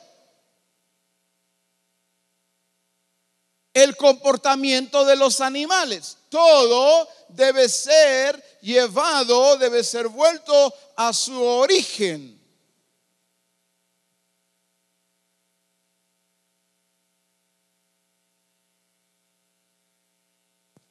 [3.73, 12.41] El comportamiento de los animales, todo debe ser llevado, debe ser vuelto a su origen.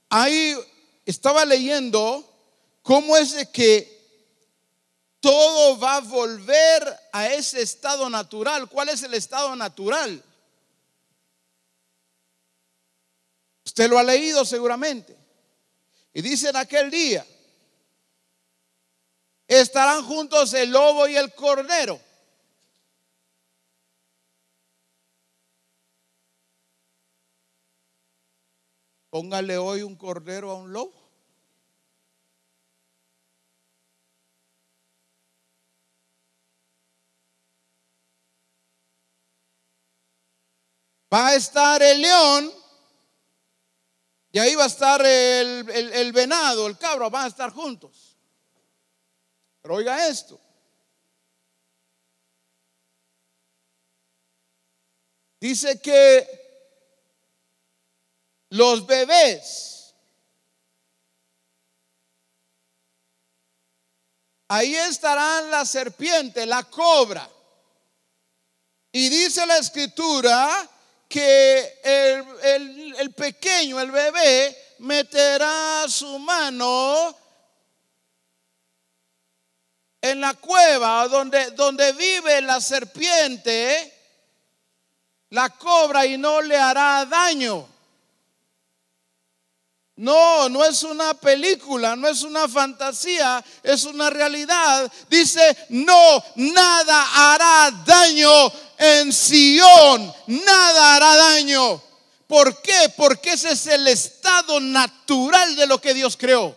[0.09, 0.55] Ahí
[1.05, 2.25] estaba leyendo
[2.81, 3.99] cómo es de que
[5.19, 8.67] todo va a volver a ese estado natural.
[8.69, 10.23] ¿Cuál es el estado natural?
[13.79, 15.17] Usted lo ha leído seguramente.
[16.13, 17.25] Y dice en aquel día,
[19.47, 21.97] estarán juntos el lobo y el cordero.
[29.09, 30.93] Póngale hoy un cordero a un lobo.
[41.13, 42.58] Va a estar el león
[44.31, 48.15] y ahí va a estar el, el venado, el cabro, van a estar juntos.
[49.61, 50.39] Pero oiga esto.
[55.39, 56.27] Dice que
[58.49, 59.95] los bebés,
[64.49, 67.29] ahí estarán la serpiente, la cobra.
[68.91, 70.69] Y dice la escritura
[71.09, 77.17] que el, pequeño, el bebé, meterá su mano
[80.01, 83.91] en la cueva donde, donde vive la serpiente,
[85.31, 87.67] la cobra y no le hará daño.
[89.99, 94.89] No, no es una película, no es una fantasía, es una realidad.
[95.09, 101.81] Dice, no, nada hará daño en Sión, nada hará daño.
[102.27, 102.93] ¿Por qué?
[102.95, 106.55] Porque ese es el estado natural de lo que Dios creó.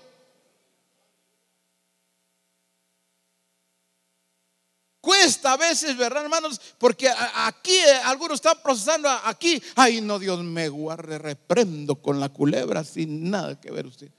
[5.03, 6.61] Cuesta a veces, ¿verdad, hermanos?
[6.79, 9.61] Porque aquí eh, algunos están procesando aquí.
[9.75, 14.13] Ay, no, Dios me guarde, reprendo con la culebra sin nada que ver usted.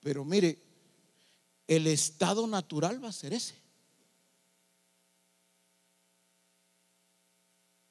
[0.00, 0.58] Pero mire,
[1.66, 3.54] el estado natural va a ser ese.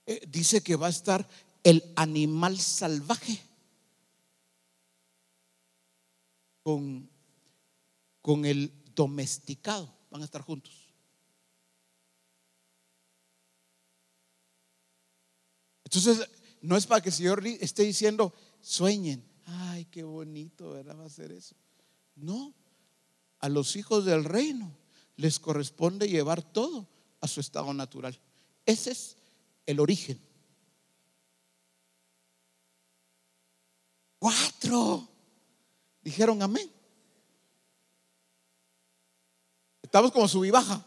[0.07, 1.30] Eh, dice que va a estar
[1.63, 3.39] el animal salvaje
[6.63, 7.07] con,
[8.24, 9.93] con el domesticado.
[10.09, 10.86] Van a estar juntos.
[15.88, 16.29] Entonces,
[16.59, 20.99] no es para que el Señor esté diciendo, sueñen, ay, qué bonito, ¿verdad?
[20.99, 21.55] Va a ser eso.
[22.13, 22.53] No,
[23.39, 24.75] a los hijos del reino
[25.15, 26.89] les corresponde llevar todo
[27.21, 28.19] a su estado natural.
[28.65, 29.15] Ese es
[29.65, 30.19] el origen.
[34.19, 35.07] Cuatro.
[36.01, 36.69] Dijeron amén.
[39.81, 40.85] Estamos como sub y baja.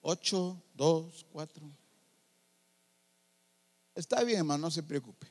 [0.00, 1.68] Ocho, dos, cuatro.
[3.96, 5.26] Está bien, hermano, no se preocupe.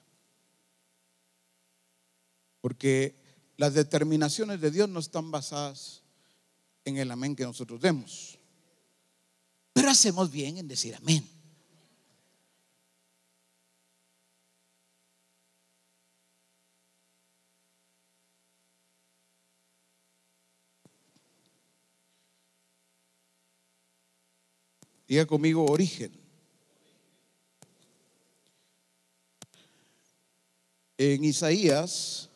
[2.61, 3.16] Porque
[3.57, 6.01] las determinaciones de Dios no están basadas
[6.84, 8.39] en el amén que nosotros demos.
[9.72, 11.30] Pero hacemos bien en decir amén.
[25.07, 26.24] Diga conmigo origen.
[30.97, 32.29] En Isaías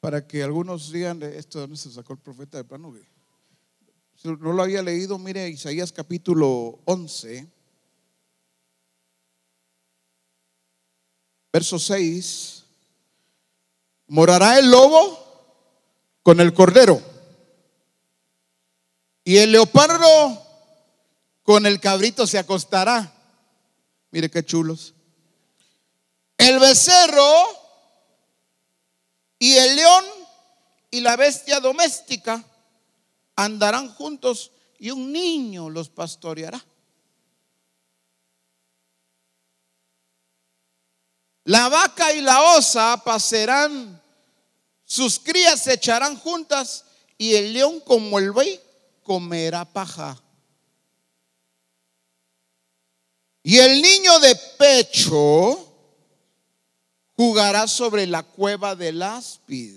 [0.00, 2.94] para que algunos digan esto de dónde se sacó el profeta de plano
[4.24, 7.46] no lo había leído, mire Isaías capítulo 11
[11.52, 12.64] verso 6,
[14.08, 15.25] morará el lobo
[16.26, 17.00] con el cordero
[19.22, 20.44] y el leopardo
[21.44, 23.12] con el cabrito se acostará.
[24.10, 24.92] Mire qué chulos.
[26.36, 27.32] El becerro
[29.38, 30.04] y el león
[30.90, 32.42] y la bestia doméstica
[33.36, 34.50] andarán juntos
[34.80, 36.60] y un niño los pastoreará.
[41.44, 44.02] La vaca y la osa pasarán,
[44.86, 46.84] sus crías se echarán juntas
[47.18, 48.60] y el león como el buey
[49.02, 50.22] comerá paja.
[53.42, 55.74] Y el niño de pecho
[57.16, 59.76] jugará sobre la cueva del áspid.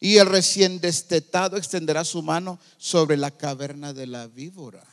[0.00, 4.84] Y el recién destetado extenderá su mano sobre la caverna de la víbora.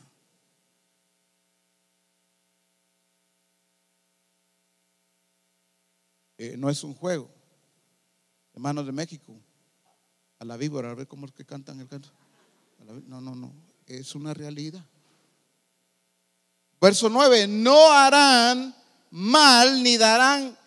[6.38, 7.35] Eh, no es un juego.
[8.56, 9.34] Hermanos de México,
[10.40, 12.08] a la víbora, a ver cómo es que cantan el canto.
[13.06, 13.52] No, no, no,
[13.86, 14.82] es una realidad.
[16.80, 18.74] Verso 9, no harán
[19.12, 20.58] mal ni darán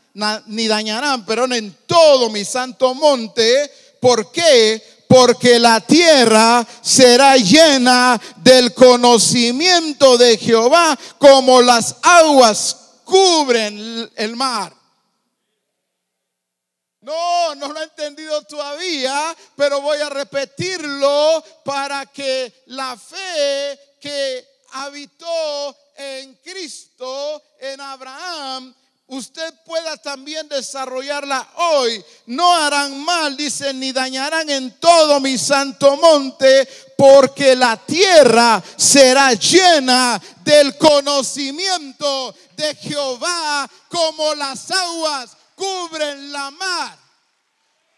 [0.49, 3.70] ni dañarán, pero en todo mi santo monte.
[4.01, 4.82] ¿Por qué?
[5.09, 14.77] Porque la tierra será llena del conocimiento de Jehová como las aguas cubren el mar.
[17.09, 24.46] No, no lo he entendido todavía, pero voy a repetirlo para que la fe que
[24.72, 28.74] habitó en Cristo, en Abraham,
[29.06, 32.04] usted pueda también desarrollarla hoy.
[32.26, 39.32] No harán mal, dice, ni dañarán en todo mi santo monte, porque la tierra será
[39.32, 46.97] llena del conocimiento de Jehová como las aguas cubren la mar.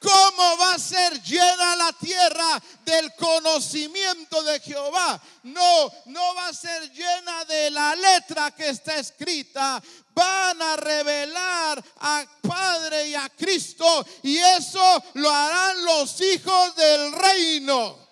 [0.01, 5.21] ¿Cómo va a ser llena la tierra del conocimiento de Jehová?
[5.43, 9.83] No, no va a ser llena de la letra que está escrita.
[10.15, 17.13] Van a revelar a Padre y a Cristo y eso lo harán los hijos del
[17.13, 18.09] reino.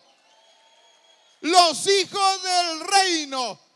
[1.40, 3.67] Los hijos del reino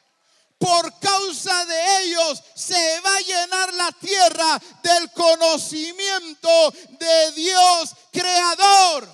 [0.63, 9.09] por causa de ellos se va a llenar la tierra del conocimiento de Dios creador.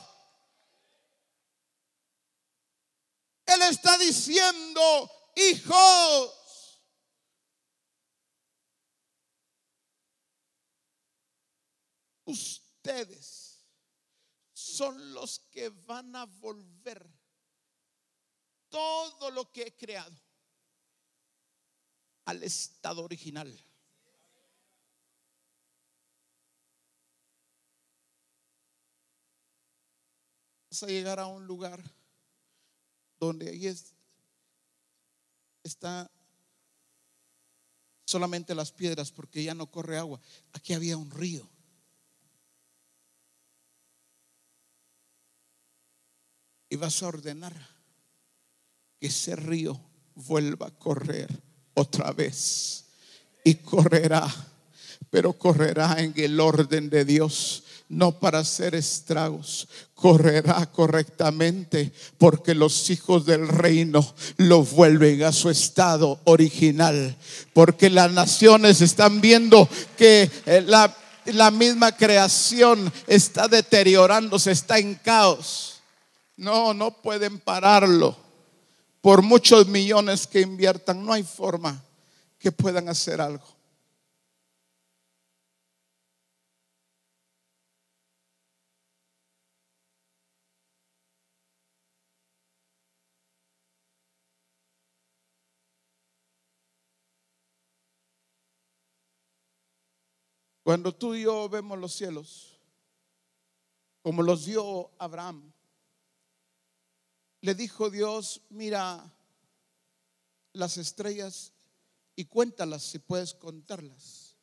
[3.46, 6.34] Él está diciendo, hijos,
[12.26, 13.64] ustedes
[14.52, 17.10] son los que van a volver
[18.68, 20.27] todo lo que he creado
[22.28, 23.48] al estado original.
[30.70, 31.82] Vas a llegar a un lugar
[33.18, 33.94] donde ahí es,
[35.62, 36.10] está
[38.04, 40.20] solamente las piedras porque ya no corre agua.
[40.52, 41.48] Aquí había un río.
[46.68, 47.56] Y vas a ordenar
[49.00, 49.80] que ese río
[50.14, 51.47] vuelva a correr
[51.78, 52.84] otra vez.
[53.44, 54.26] Y correrá,
[55.10, 62.90] pero correrá en el orden de Dios no para hacer estragos, correrá correctamente porque los
[62.90, 67.16] hijos del reino lo vuelven a su estado original,
[67.54, 69.66] porque las naciones están viendo
[69.96, 70.94] que eh, la,
[71.26, 75.80] la misma creación está deteriorándose, está en caos.
[76.36, 78.27] No, no pueden pararlo
[79.00, 81.82] por muchos millones que inviertan, no hay forma
[82.38, 83.58] que puedan hacer algo.
[100.68, 102.60] Cuando tú y yo vemos los cielos,
[104.02, 105.50] como los dio Abraham,
[107.40, 109.14] le dijo Dios, mira
[110.52, 111.52] las estrellas
[112.16, 114.36] y cuéntalas si puedes contarlas.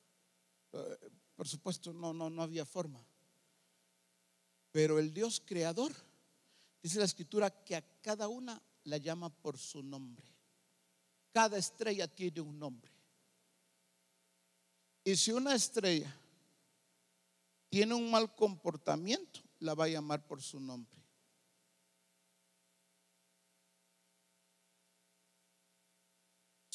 [0.72, 3.06] Eh, por supuesto, no, no, no había forma.
[4.72, 5.94] Pero el Dios creador,
[6.82, 10.26] dice la escritura, que a cada una la llama por su nombre.
[11.32, 12.92] Cada estrella tiene un nombre.
[15.04, 16.14] Y si una estrella
[17.70, 21.05] tiene un mal comportamiento, la va a llamar por su nombre.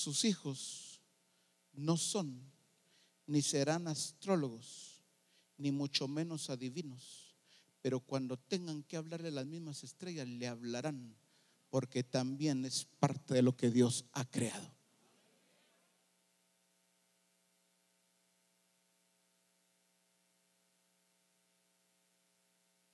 [0.01, 1.01] Sus hijos
[1.73, 2.41] no son
[3.27, 5.03] ni serán astrólogos,
[5.57, 7.37] ni mucho menos adivinos,
[7.83, 11.15] pero cuando tengan que hablarle las mismas estrellas, le hablarán,
[11.69, 14.75] porque también es parte de lo que Dios ha creado.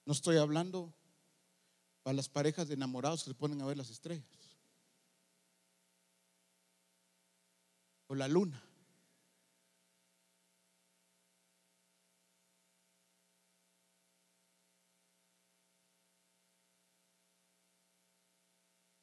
[0.04, 0.92] No estoy hablando
[2.02, 4.45] para las parejas de enamorados que se ponen a ver las estrellas.
[8.08, 8.62] O la luna.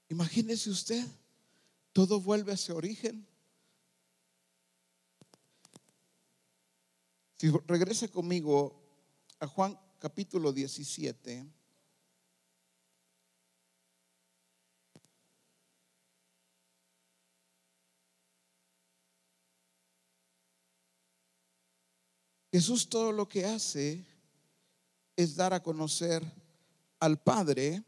[0.09, 1.03] Imagínese usted,
[1.91, 3.25] todo vuelve a ese origen.
[7.37, 8.79] Si regresa conmigo
[9.39, 11.62] a Juan capítulo 17.
[22.53, 24.05] Jesús todo lo que hace
[25.15, 26.23] es dar a conocer
[26.99, 27.83] al Padre,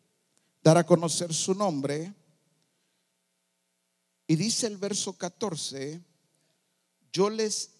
[0.64, 2.12] dar a conocer su nombre.
[4.26, 6.02] Y dice el verso 14,
[7.14, 7.76] yo les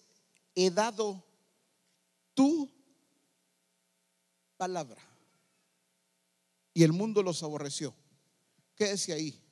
[0.54, 1.24] he dado
[2.34, 2.70] tu
[4.56, 5.02] palabra.
[6.72, 7.92] Y el mundo los aborreció.
[8.76, 9.42] ¿Qué decía ahí?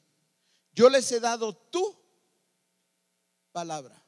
[0.72, 1.99] Yo les he dado tu
[3.51, 4.04] palabra.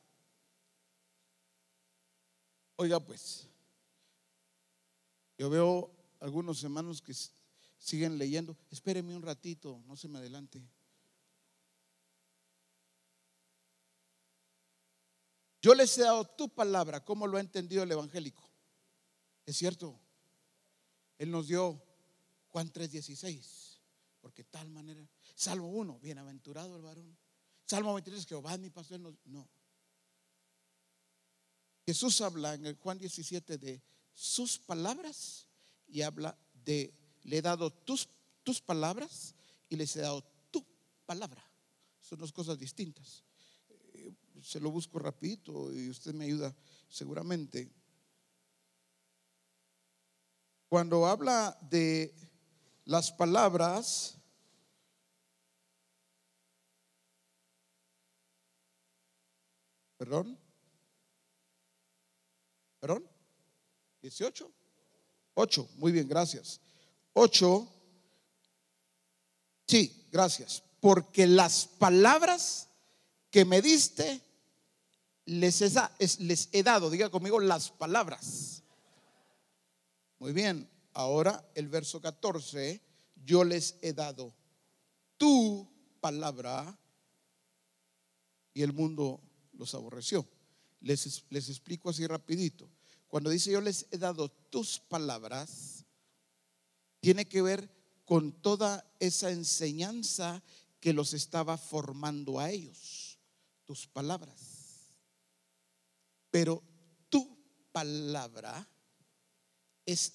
[2.76, 3.48] Oiga pues,
[5.38, 7.14] yo veo algunos hermanos que
[7.78, 8.56] siguen leyendo.
[8.70, 10.62] Espéreme un ratito, no se me adelante.
[15.66, 18.48] yo les he dado tu palabra, ¿cómo lo ha entendido el evangélico?
[19.44, 19.98] Es cierto,
[21.18, 21.82] Él nos dio
[22.50, 23.80] Juan 3:16,
[24.20, 25.04] porque tal manera,
[25.34, 27.18] Salmo 1, bienaventurado el varón.
[27.64, 29.48] Salmo 23, Jehová mi pastor, no.
[31.86, 33.80] Jesús habla en el Juan 17 de
[34.12, 35.46] sus palabras
[35.86, 38.08] y habla de, le he dado tus,
[38.42, 39.36] tus palabras
[39.68, 40.66] y les he dado tu
[41.06, 41.48] palabra.
[42.00, 43.22] Son dos cosas distintas.
[43.94, 44.12] Eh,
[44.42, 46.56] se lo busco rapidito y usted me ayuda
[46.88, 47.70] seguramente.
[50.68, 52.12] Cuando habla de
[52.84, 54.18] las palabras,
[59.96, 60.45] perdón,
[62.86, 63.04] perdón,
[64.00, 64.48] 18,
[65.34, 66.60] 8, muy bien, gracias.
[67.14, 67.68] 8,
[69.66, 72.68] sí, gracias, porque las palabras
[73.28, 74.20] que me diste
[75.24, 75.72] les he,
[76.20, 78.62] les he dado, diga conmigo las palabras.
[80.20, 82.80] Muy bien, ahora el verso 14,
[83.24, 84.32] yo les he dado
[85.16, 85.68] tu
[86.00, 86.78] palabra
[88.54, 89.20] y el mundo
[89.54, 90.24] los aborreció.
[90.86, 92.70] Les, les explico así rapidito.
[93.08, 95.84] Cuando dice yo les he dado tus palabras,
[97.00, 97.68] tiene que ver
[98.04, 100.42] con toda esa enseñanza
[100.80, 103.18] que los estaba formando a ellos,
[103.64, 104.92] tus palabras.
[106.30, 106.62] Pero
[107.08, 107.36] tu
[107.72, 108.68] palabra
[109.84, 110.12] es,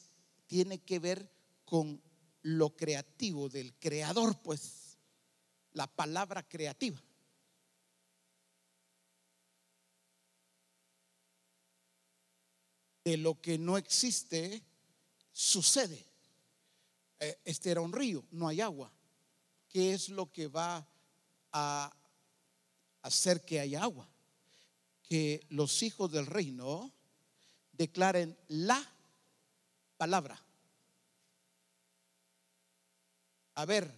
[0.47, 1.29] tiene que ver
[1.65, 2.01] con
[2.43, 4.97] lo creativo del creador, pues,
[5.73, 7.01] la palabra creativa.
[13.03, 14.63] De lo que no existe,
[15.31, 16.05] sucede.
[17.19, 18.91] Eh, este era un río, no hay agua.
[19.69, 20.85] ¿Qué es lo que va
[21.51, 21.91] a
[23.01, 24.07] hacer que haya agua?
[25.03, 26.91] Que los hijos del reino
[27.73, 28.81] declaren la
[29.97, 30.39] palabra.
[33.55, 33.91] A ver,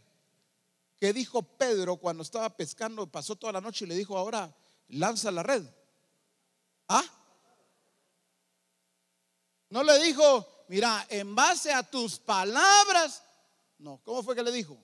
[0.98, 3.08] ¿qué dijo Pedro cuando estaba pescando?
[3.08, 4.54] Pasó toda la noche y le dijo, ahora
[4.90, 5.64] lanza la red.
[6.88, 7.04] ¿Ah?
[9.74, 13.24] No le dijo, mira, en base a tus palabras.
[13.80, 14.78] No, ¿cómo fue que le dijo?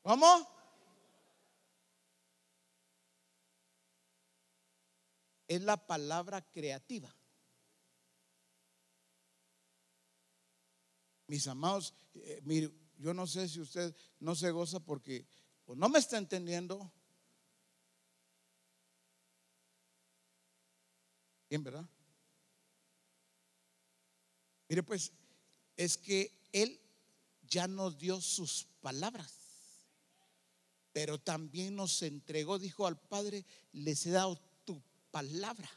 [0.00, 0.48] ¿Cómo?
[5.46, 7.14] Es la palabra creativa.
[11.26, 15.28] Mis amados, eh, mire, yo no sé si usted no se goza porque
[15.66, 16.90] o no me está entendiendo.
[21.50, 21.86] Bien, ¿verdad?
[24.74, 25.12] Mire, pues
[25.76, 26.80] es que Él
[27.42, 29.32] ya nos dio sus palabras,
[30.92, 35.70] pero también nos entregó, dijo al Padre, les he dado tu palabra.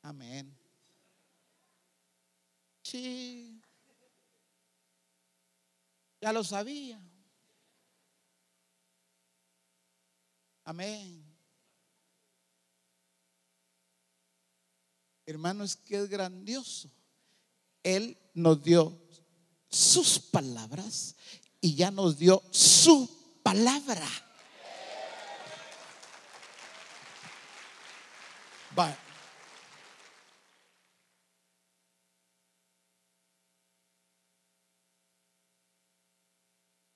[0.00, 0.56] Amén.
[2.82, 3.60] Sí.
[6.22, 6.98] Ya lo sabía.
[10.64, 11.27] Amén.
[15.28, 16.90] Hermano, es que es grandioso.
[17.82, 18.98] Él nos dio
[19.68, 21.16] sus palabras
[21.60, 24.08] y ya nos dio su palabra.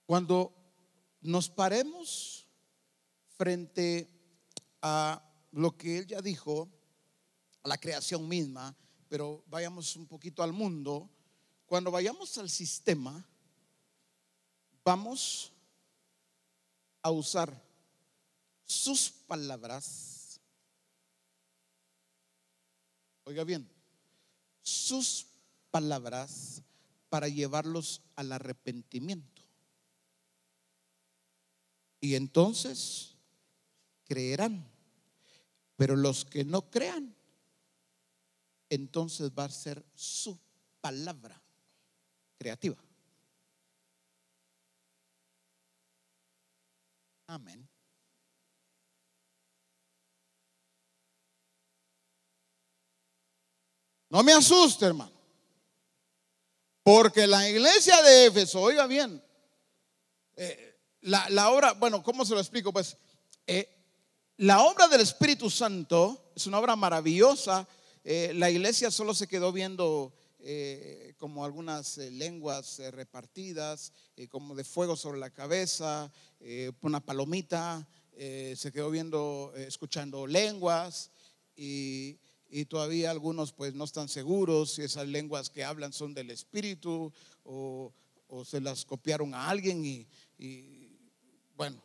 [0.07, 0.55] Cuando
[1.20, 2.49] nos paremos
[3.37, 4.09] frente
[4.80, 6.70] a lo que él ya dijo,
[7.64, 8.74] la creación misma,
[9.08, 11.08] pero vayamos un poquito al mundo,
[11.66, 13.24] cuando vayamos al sistema,
[14.84, 15.52] vamos
[17.02, 17.52] a usar
[18.64, 20.40] sus palabras,
[23.24, 23.68] oiga bien,
[24.62, 25.26] sus
[25.70, 26.62] palabras
[27.08, 29.42] para llevarlos al arrepentimiento.
[32.00, 33.14] Y entonces
[34.06, 34.66] creerán.
[35.76, 37.14] Pero los que no crean,
[38.75, 40.39] entonces va a ser su
[40.81, 41.41] palabra
[42.39, 42.77] creativa.
[47.27, 47.68] Amén.
[54.09, 55.12] No me asuste, hermano.
[56.83, 59.23] Porque la iglesia de Éfeso, oiga bien,
[60.37, 62.73] eh, la, obra, bueno, ¿cómo se lo explico?
[62.73, 62.97] Pues
[63.47, 63.68] eh,
[64.39, 67.68] la obra del Espíritu Santo es una obra maravillosa.
[68.05, 73.92] Eh, la iglesia solo se quedó viendo eh, como algunas lenguas repartidas,
[74.28, 76.12] como de fuego sobre la cabeza,
[76.82, 81.11] una palomita, eh, se quedó viendo, eh, escuchando lenguas
[81.57, 82.18] y,
[82.50, 87.11] y todavía algunos pues no están seguros si esas lenguas que hablan son del Espíritu
[87.42, 87.92] o,
[88.28, 90.07] o se las copiaron a alguien y,
[90.38, 90.98] y
[91.57, 91.82] bueno,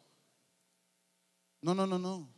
[1.62, 2.37] no, no, no, no.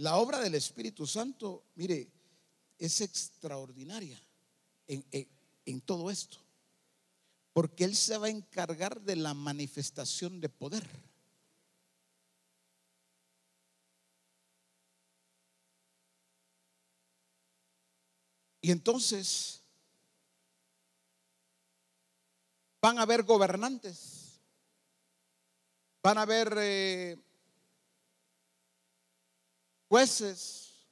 [0.00, 2.10] La obra del Espíritu Santo, mire,
[2.78, 4.18] es extraordinaria
[4.86, 6.38] en, todo esto.
[7.52, 10.88] Porque Él se va a encargar de la manifestación de poder.
[18.62, 19.60] Y entonces
[22.80, 24.40] van a haber gobernantes,
[26.02, 27.18] van a haber eh,
[29.90, 30.86] jueces,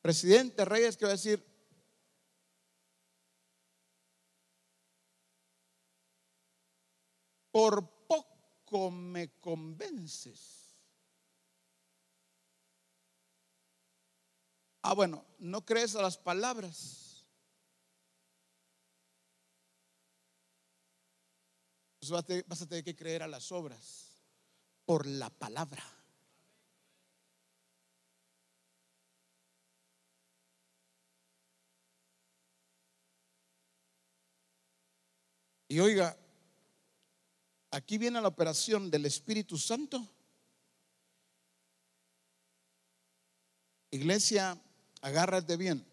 [0.00, 1.44] presidentes, reyes que va a decir,
[7.50, 10.76] por poco me convences.
[14.82, 17.24] Ah, bueno, no crees a las palabras.
[21.98, 24.16] Pues vas a te- vas a tener que creer a las obras
[24.84, 25.82] por la palabra.
[35.74, 36.16] Y oiga,
[37.72, 40.08] aquí viene la operación del Espíritu Santo.
[43.90, 44.56] Iglesia,
[45.00, 45.84] agárrate bien.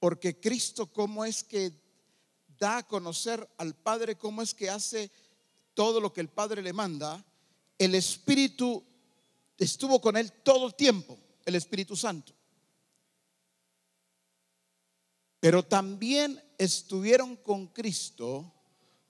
[0.00, 1.72] Porque Cristo, ¿cómo es que
[2.58, 4.18] da a conocer al Padre?
[4.18, 5.12] ¿Cómo es que hace
[5.74, 7.24] todo lo que el Padre le manda?
[7.78, 8.84] El Espíritu
[9.56, 12.34] estuvo con él todo el tiempo, el Espíritu Santo.
[15.38, 18.52] Pero también estuvieron con Cristo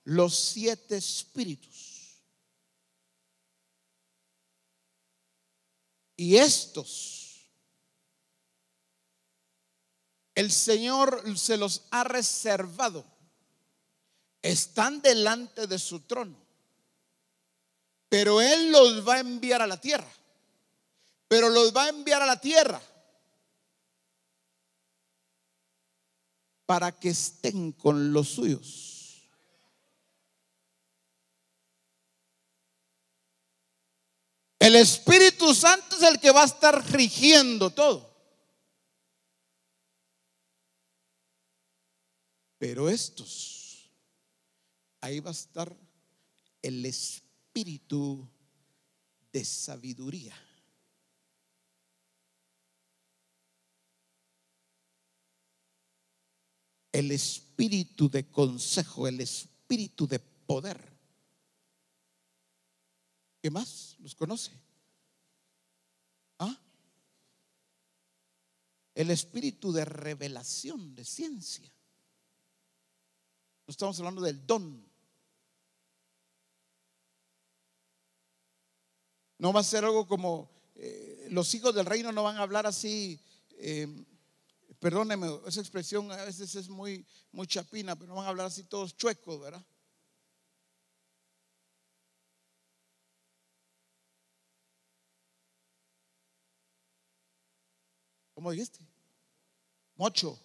[0.05, 2.15] los siete espíritus.
[6.15, 7.49] Y estos,
[10.33, 13.03] el Señor se los ha reservado.
[14.41, 16.37] Están delante de su trono.
[18.07, 20.11] Pero Él los va a enviar a la tierra.
[21.27, 22.81] Pero los va a enviar a la tierra
[26.71, 29.29] para que estén con los suyos.
[34.57, 38.09] El Espíritu Santo es el que va a estar rigiendo todo.
[42.57, 43.91] Pero estos,
[45.01, 45.75] ahí va a estar
[46.61, 48.25] el espíritu
[49.33, 50.50] de sabiduría.
[56.91, 60.91] El espíritu de consejo, el espíritu de poder.
[63.41, 63.95] ¿Qué más?
[63.99, 64.51] ¿Los conoce?
[66.37, 66.59] ¿Ah?
[68.93, 71.71] El espíritu de revelación, de ciencia.
[73.65, 74.85] No estamos hablando del don.
[79.39, 82.67] No va a ser algo como eh, los hijos del reino no van a hablar
[82.67, 83.19] así.
[83.57, 83.87] eh,
[84.81, 88.97] perdóneme, esa expresión a veces es muy, muy chapina, pero van a hablar así todos
[88.97, 89.63] chuecos, ¿verdad?
[98.33, 98.79] ¿Cómo dijiste?
[99.95, 100.39] Mocho.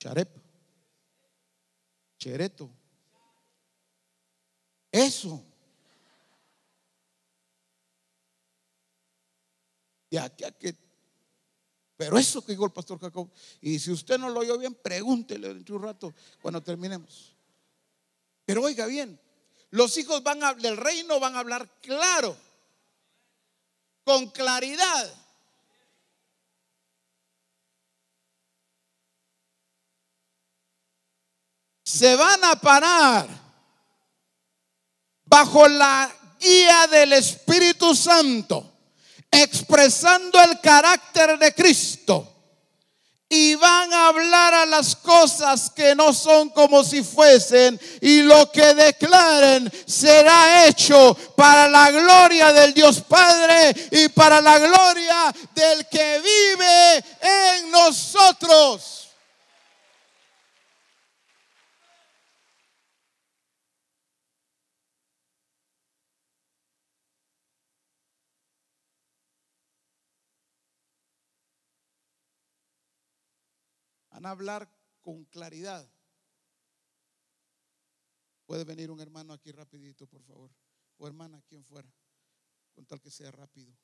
[0.00, 0.28] Charep.
[2.18, 2.68] Chereto.
[4.90, 5.49] Eso.
[10.10, 10.76] Y aquí a que.
[11.96, 13.30] Pero eso que dijo el pastor Jacob.
[13.60, 17.36] Y si usted no lo oyó bien, pregúntele dentro de un rato cuando terminemos.
[18.44, 19.20] Pero oiga bien,
[19.70, 22.36] los hijos van a, del reino van a hablar claro,
[24.02, 25.14] con claridad.
[31.84, 33.28] Se van a parar
[35.26, 38.69] bajo la guía del Espíritu Santo
[39.30, 42.26] expresando el carácter de Cristo.
[43.32, 47.80] Y van a hablar a las cosas que no son como si fuesen.
[48.00, 54.58] Y lo que declaren será hecho para la gloria del Dios Padre y para la
[54.58, 59.09] gloria del que vive en nosotros.
[74.20, 75.90] Van a hablar con claridad.
[78.44, 80.54] Puede venir un hermano aquí rapidito, por favor.
[80.98, 81.90] O hermana, quien fuera,
[82.74, 83.74] con tal que sea rápido.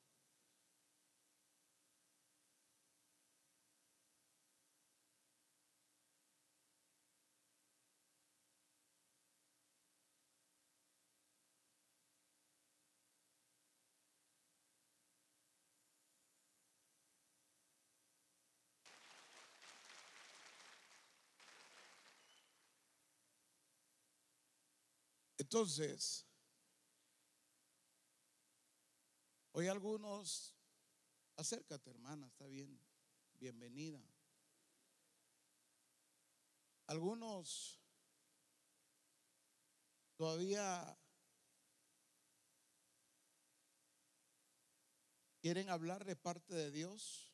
[25.47, 26.25] Entonces,
[29.53, 30.53] hoy algunos,
[31.37, 32.77] acércate hermana, está bien,
[33.39, 34.03] bienvenida.
[36.87, 37.79] Algunos
[40.17, 40.99] todavía
[45.39, 47.33] quieren hablar de parte de Dios,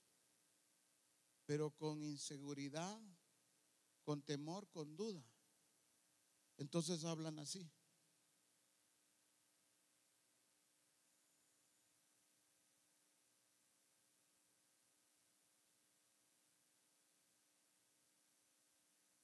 [1.47, 3.01] pero con inseguridad,
[4.03, 5.25] con temor, con duda.
[6.57, 7.71] Entonces hablan así.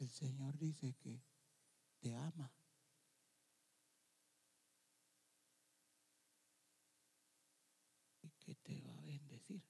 [0.09, 1.21] El Señor dice que
[1.99, 2.51] te ama.
[8.23, 9.61] Y que te va a bendecir.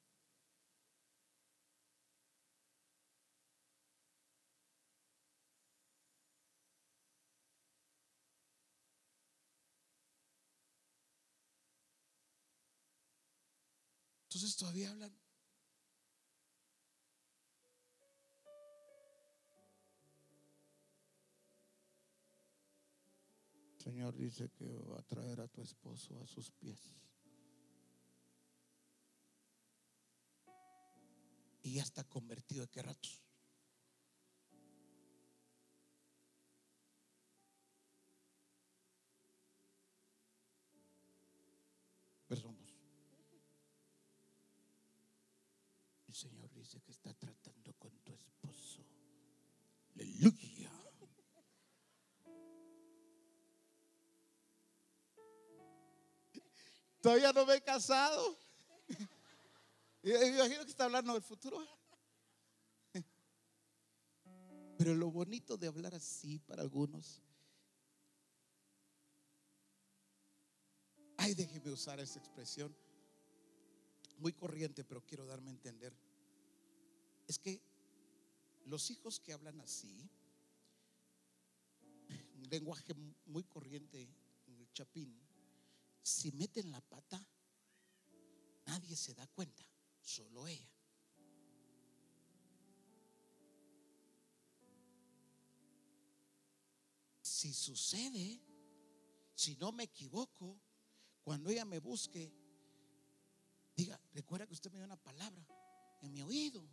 [14.24, 15.14] Entonces todavía hablan
[23.90, 26.94] Señor dice que va a traer a tu esposo a sus pies.
[31.64, 33.24] Y ya está convertido de qué ratos.
[42.28, 42.60] Perdón.
[46.08, 47.59] El Señor dice que está tratando
[57.02, 58.38] Todavía no me he casado.
[60.02, 61.66] Me imagino que está hablando del futuro.
[64.78, 67.22] Pero lo bonito de hablar así para algunos.
[71.18, 72.74] Ay, déjeme usar esa expresión.
[74.20, 75.94] Muy corriente, pero quiero darme a entender.
[77.28, 77.62] Es que
[78.66, 80.10] los hijos que hablan así,
[82.36, 82.94] un lenguaje
[83.26, 84.02] muy corriente
[84.48, 85.20] en el chapín,
[86.10, 87.24] si meten la pata,
[88.66, 89.64] nadie se da cuenta,
[90.02, 90.70] solo ella.
[97.22, 98.42] Si sucede,
[99.36, 100.60] si no me equivoco,
[101.24, 102.34] cuando ella me busque,
[103.76, 105.46] diga, recuerda que usted me dio una palabra
[106.02, 106.68] en mi oído.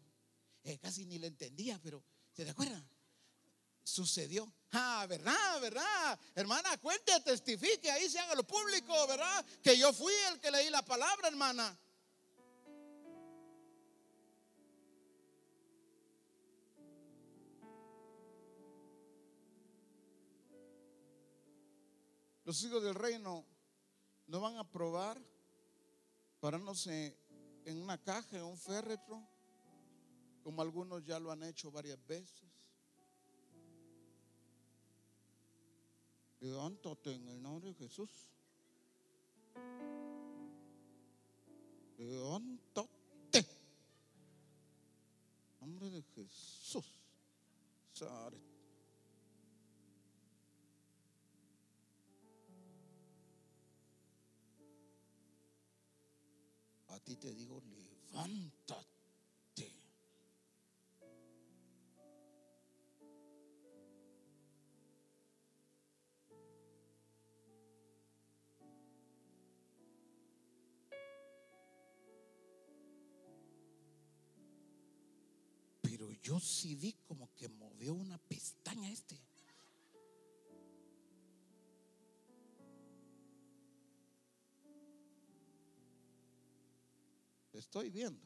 [0.64, 2.84] Eh, casi ni la entendía, pero ¿se acuerda?
[3.86, 4.52] Sucedió.
[4.72, 5.60] Ah, ¿verdad?
[5.60, 6.18] ¿Verdad?
[6.34, 9.46] Hermana, cuente, testifique, ahí se haga lo público, ¿verdad?
[9.62, 11.78] Que yo fui el que leí la palabra, hermana.
[22.44, 23.44] Los hijos del reino
[24.26, 25.20] no van a probar
[26.40, 27.18] parándose
[27.64, 29.26] en una caja, en un féretro,
[30.42, 32.55] como algunos ya lo han hecho varias veces.
[36.40, 38.10] Levántate en el nombre de Jesús.
[41.98, 42.90] Levántate.
[45.60, 46.84] En nombre de Jesús.
[56.88, 58.95] A ti te digo, levántate.
[76.36, 79.18] Yo sí vi como que movió una pestaña este.
[87.54, 88.20] Estoy viendo.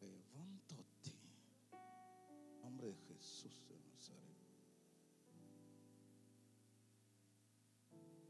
[0.00, 1.18] Levántate.
[2.62, 4.36] Nombre de Jesús de Nazaret.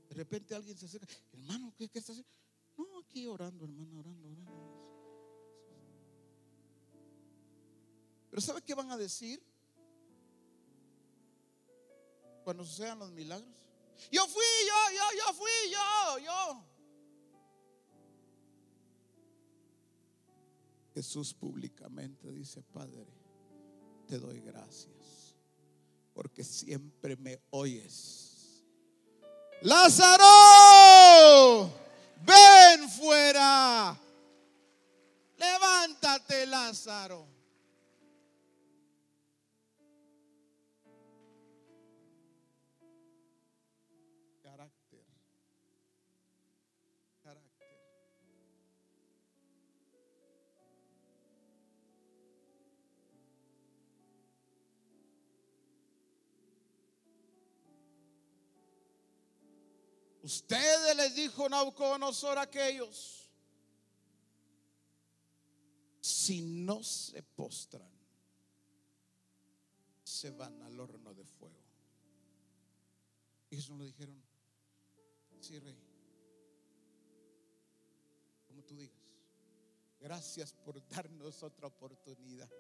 [0.09, 1.07] De repente alguien se acerca.
[1.35, 2.33] Hermano, ¿qué, qué está haciendo?
[2.79, 4.92] No, aquí orando, hermano, orando, orando.
[8.33, 9.43] Pero ¿sabe qué van a decir?
[12.45, 13.53] Cuando sucedan los milagros.
[14.11, 16.65] Yo fui, yo, yo, yo fui, yo, yo.
[20.95, 23.07] Jesús públicamente dice, Padre,
[24.07, 25.37] te doy gracias,
[26.15, 28.65] porque siempre me oyes.
[29.61, 30.25] Lázaro,
[32.25, 34.01] ven fuera.
[35.37, 37.42] Levántate, Lázaro.
[60.33, 63.29] Ustedes les dijo Nauconosor a aquellos,
[66.01, 67.93] si no se postran,
[70.03, 71.63] se van al horno de fuego.
[73.51, 74.23] Eso no lo dijeron,
[75.39, 75.79] sí, rey,
[78.47, 78.97] como tú digas,
[80.01, 82.51] gracias por darnos otra oportunidad.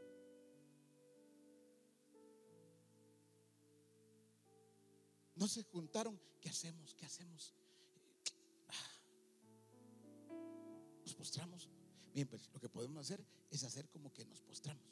[5.37, 6.20] No se juntaron.
[6.39, 6.95] ¿Qué hacemos?
[6.95, 7.55] ¿Qué hacemos?
[11.23, 11.68] Postramos.
[12.12, 14.83] Bien, pues lo que podemos hacer es hacer como que nos postramos.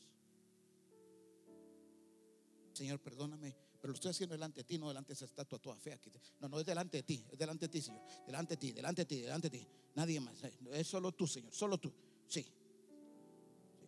[2.73, 5.77] Señor, perdóname, pero lo estoy haciendo delante de ti, no delante de esa estatua toda
[5.77, 5.99] fea.
[6.39, 8.03] No, no es delante de ti, es delante de ti, Señor.
[8.25, 9.67] Delante de ti, delante de ti, delante de ti.
[9.97, 10.37] Nadie más.
[10.71, 11.93] Es solo tú, Señor, solo tú.
[12.29, 12.47] Sí.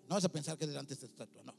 [0.09, 1.55] No vas a pensar que es delante de esta estatua, no.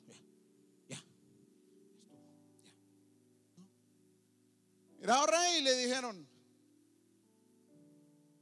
[5.00, 6.28] Era rey, le dijeron,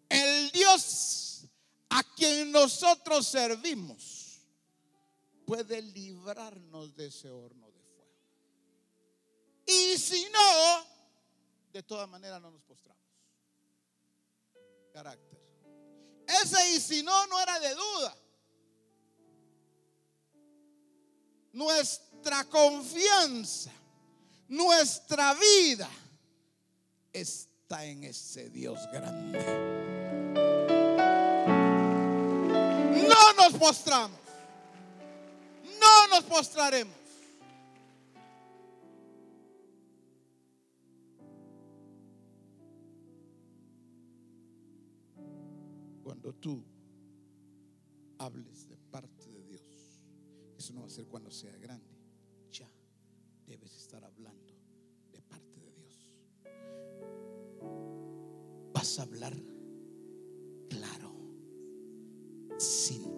[0.10, 1.21] el Dios
[1.92, 4.40] a quien nosotros servimos
[5.46, 8.16] puede librarnos de ese horno de fuego.
[9.66, 10.86] Y si no,
[11.74, 13.02] de todas maneras no nos postramos.
[14.94, 15.40] Carácter.
[16.28, 18.18] Ese y si no, no era de duda.
[21.52, 23.72] Nuestra confianza,
[24.48, 25.90] nuestra vida
[27.12, 29.71] está en ese Dios grande.
[33.44, 34.20] Nos postramos.
[35.80, 36.96] No nos postraremos.
[46.04, 46.64] Cuando tú
[48.20, 50.02] hables de parte de Dios,
[50.58, 51.98] eso no va a ser cuando sea grande.
[52.52, 52.70] Ya
[53.48, 54.42] debes estar hablando
[58.82, 59.34] vas a hablar
[60.70, 61.14] claro,
[62.58, 63.11] sin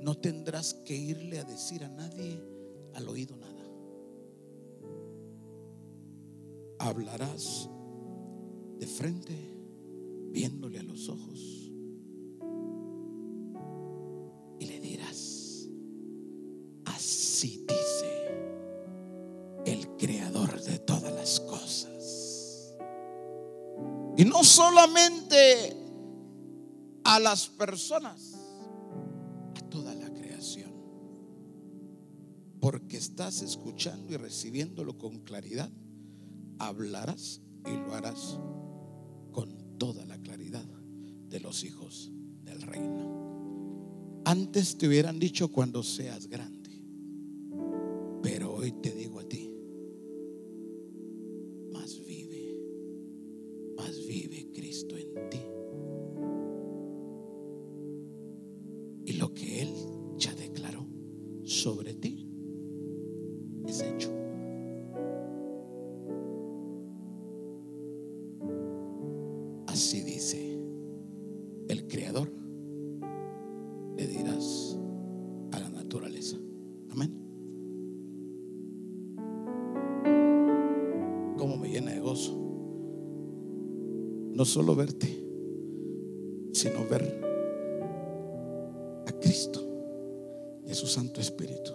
[0.00, 2.42] No tendrás que irle a decir a nadie
[2.94, 3.54] al oído nada.
[6.78, 7.68] Hablarás
[8.78, 9.34] de frente,
[10.30, 11.68] viéndole a los ojos
[24.28, 25.76] no solamente
[27.04, 28.37] a las personas,
[32.70, 35.72] Porque estás escuchando y recibiéndolo con claridad,
[36.58, 38.38] hablarás y lo harás
[39.32, 40.66] con toda la claridad
[41.30, 42.12] de los hijos
[42.44, 44.20] del reino.
[44.26, 46.47] Antes te hubieran dicho cuando seas grande,
[84.58, 85.06] solo verte,
[86.52, 87.24] sino ver
[89.06, 89.62] a Cristo
[90.66, 91.74] y a su Santo Espíritu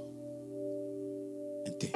[1.64, 1.92] en ti.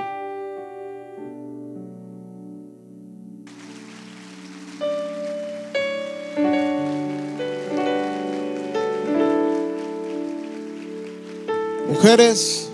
[11.89, 12.69] Mujeres,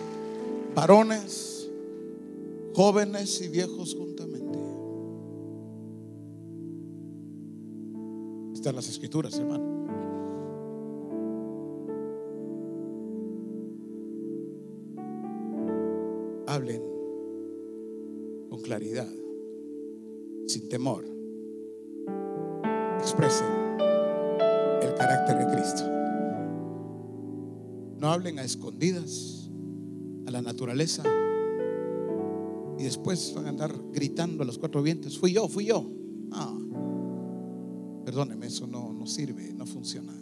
[0.76, 1.68] varones,
[2.76, 3.96] jóvenes y viejos
[8.72, 9.74] las escrituras, hermano.
[16.48, 16.94] Hablen
[18.64, 19.10] claridad,
[20.48, 21.06] sin temor,
[23.00, 23.46] expresen
[24.82, 25.84] el carácter de Cristo.
[28.00, 29.52] No hablen a escondidas
[30.26, 31.04] a la naturaleza
[32.80, 35.86] y después van a andar gritando a los cuatro vientos, fui yo, fui yo.
[38.14, 40.14] Perdóneme, eso no, no sirve, no funciona.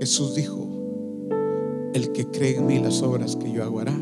[0.00, 0.66] Jesús dijo,
[1.92, 4.00] el que cree en mí las obras que yo hago hará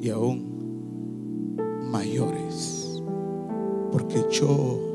[0.00, 1.56] y aún
[1.90, 3.02] mayores,
[3.90, 4.85] porque yo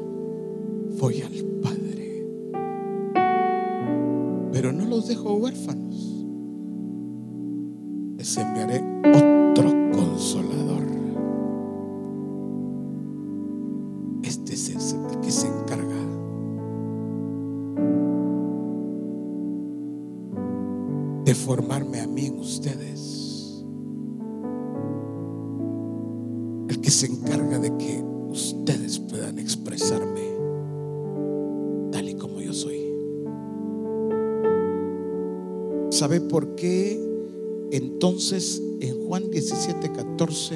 [38.32, 40.56] entonces en Juan 17, 14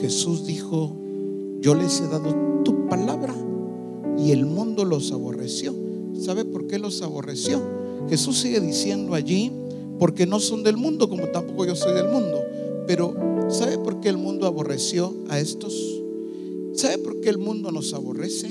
[0.00, 0.96] Jesús dijo,
[1.60, 2.34] yo les he dado
[2.64, 3.32] tu palabra
[4.18, 5.72] y el mundo los aborreció?
[6.18, 7.62] ¿Sabe por qué los aborreció?
[8.08, 9.52] Jesús sigue diciendo allí,
[10.00, 12.42] porque no son del mundo como tampoco yo soy del mundo.
[12.88, 13.14] Pero
[13.50, 16.02] ¿sabe por qué el mundo aborreció a estos?
[16.72, 18.48] ¿Sabe por qué el mundo nos aborrece?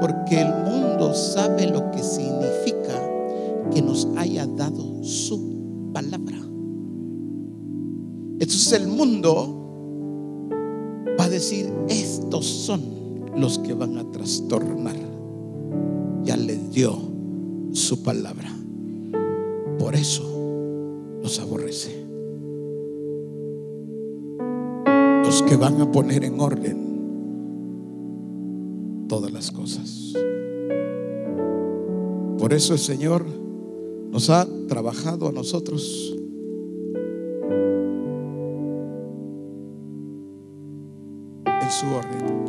[0.00, 2.49] Porque el mundo sabe lo que significa
[9.00, 9.56] mundo
[11.18, 12.82] va a decir, estos son
[13.34, 14.96] los que van a trastornar.
[16.22, 16.98] Ya les dio
[17.72, 18.50] su palabra.
[19.78, 20.22] Por eso
[21.22, 22.04] los aborrece.
[25.24, 26.90] Los que van a poner en orden
[29.08, 30.12] todas las cosas.
[32.38, 33.24] Por eso el Señor
[34.10, 36.19] nos ha trabajado a nosotros.
[41.80, 42.44] Su orden.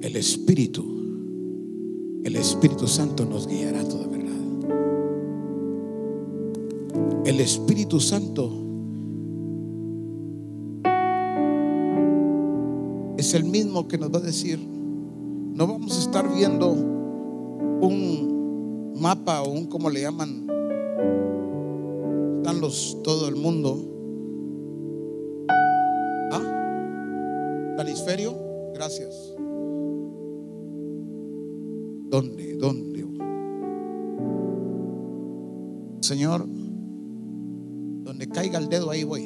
[0.00, 0.82] El Espíritu,
[2.24, 4.30] el Espíritu Santo nos guiará a toda verdad.
[7.26, 8.50] El Espíritu Santo
[13.18, 19.42] es el mismo que nos va a decir, no vamos a estar viendo un mapa
[19.42, 20.46] o un, como le llaman,
[22.38, 23.89] están los, todo el mundo.
[27.80, 28.36] ¿Planisferio?
[28.74, 29.34] Gracias.
[32.10, 32.54] ¿Dónde?
[32.58, 33.06] ¿Dónde?
[36.02, 36.46] Señor,
[38.04, 39.22] donde caiga el dedo, ahí voy.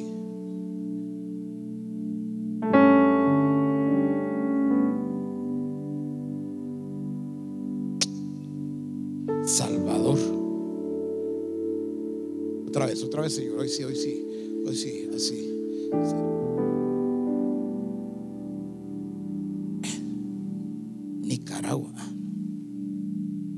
[9.43, 10.17] Salvador.
[12.69, 13.59] Otra vez, otra vez, Señor.
[13.59, 14.25] Hoy sí, hoy sí.
[14.65, 15.35] Hoy sí, así.
[16.05, 16.44] Sí.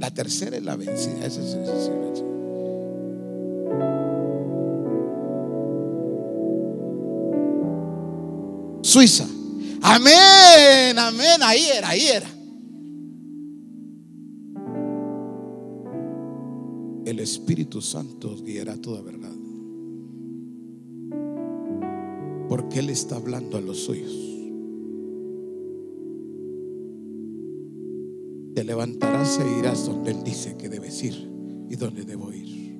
[0.07, 1.25] La tercera es la vencida.
[1.25, 1.57] Esa es.
[8.83, 9.27] Suiza.
[9.81, 11.41] Amén, amén.
[11.43, 12.29] Ahí era, ahí era.
[17.05, 19.33] El Espíritu Santo guiará toda verdad.
[22.47, 24.36] Porque Él está hablando a los suyos.
[28.57, 31.13] Te levantarás e irás donde Él dice que debes ir
[31.69, 32.75] y donde debo ir.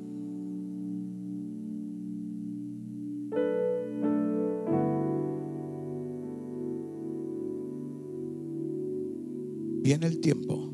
[9.84, 10.74] Viene el tiempo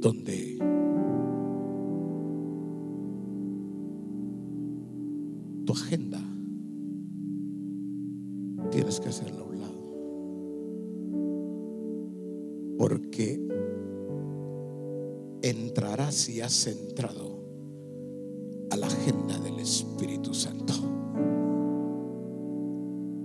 [0.00, 0.35] donde
[16.56, 17.36] entrarás si has entrado
[18.70, 20.74] a la agenda del Espíritu Santo.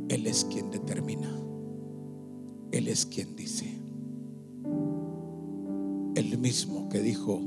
[0.09, 1.31] Él es quien determina.
[2.71, 3.65] Él es quien dice.
[6.15, 7.41] El mismo que dijo,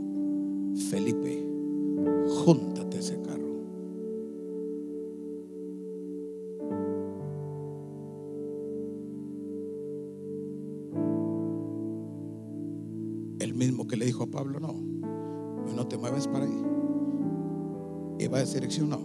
[18.35, 18.99] va a decir, no,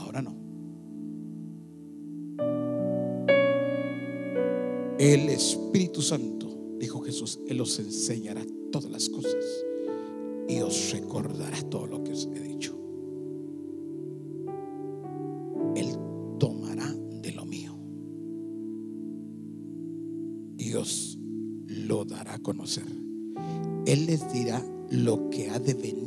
[0.00, 0.34] ahora no.
[4.98, 9.44] El Espíritu Santo, dijo Jesús, Él os enseñará todas las cosas
[10.48, 12.76] y os recordará todo lo que os he dicho.
[15.76, 15.96] Él
[16.40, 16.92] tomará
[17.22, 17.76] de lo mío
[20.58, 21.16] y os
[21.68, 22.86] lo dará a conocer.
[23.86, 26.03] Él les dirá lo que ha de venir,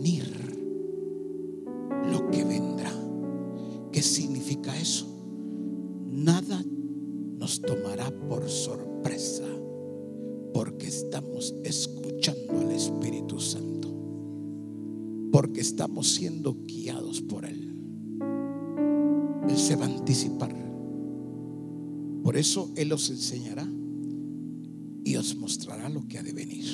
[22.38, 23.68] Eso Él os enseñará
[25.04, 26.66] y os mostrará lo que ha de venir.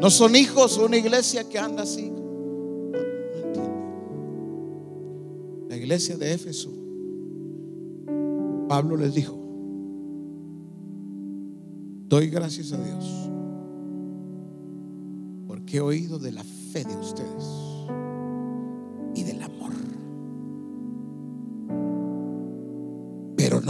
[0.00, 2.12] No son hijos una iglesia que anda así.
[5.68, 6.70] La iglesia de Éfeso,
[8.68, 9.36] Pablo les dijo,
[12.08, 13.04] doy gracias a Dios
[15.48, 17.69] porque he oído de la fe de ustedes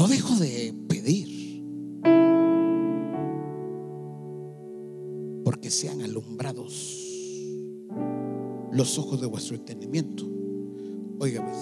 [0.00, 1.62] no dejo de pedir
[5.44, 7.06] porque sean alumbrados
[8.72, 10.24] los ojos de vuestro entendimiento.
[11.18, 11.52] Óigame,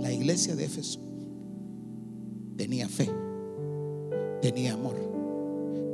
[0.00, 0.98] la iglesia de Éfeso
[2.56, 3.08] tenía fe,
[4.42, 4.96] tenía amor,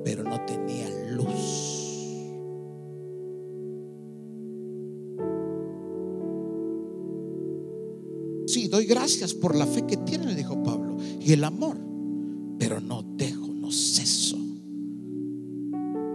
[0.02, 1.79] pero no tenía luz.
[8.70, 11.76] Doy gracias por la fe que tienen, dijo Pablo, y el amor,
[12.58, 14.38] pero no dejo, no ceso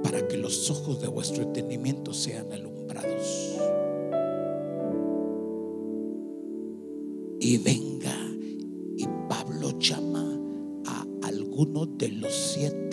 [0.04, 3.58] para que los ojos de vuestro entendimiento sean alumbrados.
[7.40, 8.16] Y venga,
[8.98, 10.40] y Pablo llama
[10.86, 12.85] a algunos de los siete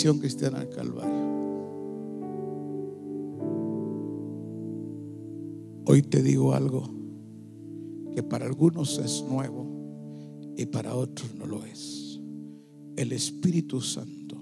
[0.00, 1.28] Visión Cristiana del Calvario.
[5.84, 6.88] Hoy te digo algo
[8.14, 9.66] que para algunos es nuevo
[10.56, 12.18] y para otros no lo es.
[12.96, 14.36] El Espíritu Santo,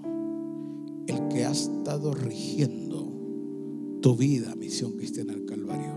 [1.07, 5.93] el que ha estado rigiendo tu vida, Misión Cristiana del Calvario,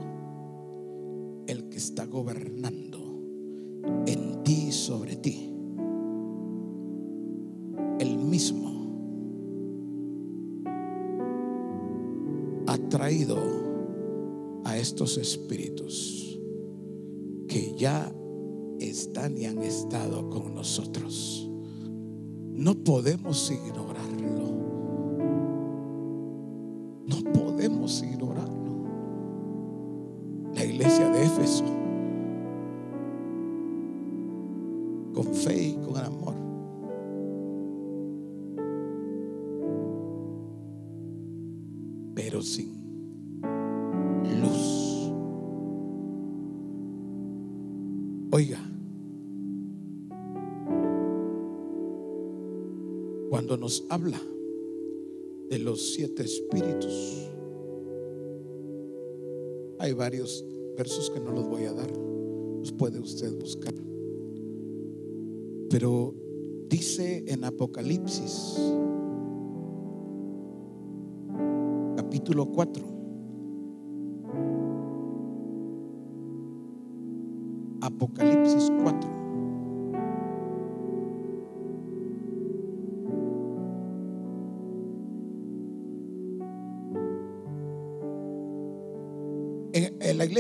[1.47, 2.99] el que está gobernando
[4.09, 5.52] en ti y sobre ti,
[14.65, 16.41] a estos espíritus
[17.47, 18.11] que ya
[18.81, 21.51] están y han estado con nosotros.
[22.53, 24.42] No podemos ignorarlo.
[53.89, 54.21] Habla
[55.49, 57.29] de los siete espíritus,
[59.79, 60.45] hay varios
[60.77, 63.75] versos que no los voy a dar, los puede usted buscar.
[65.71, 66.15] Pero
[66.69, 68.59] dice en Apocalipsis,
[71.97, 72.85] capítulo 4,
[77.83, 78.32] Apocalipsis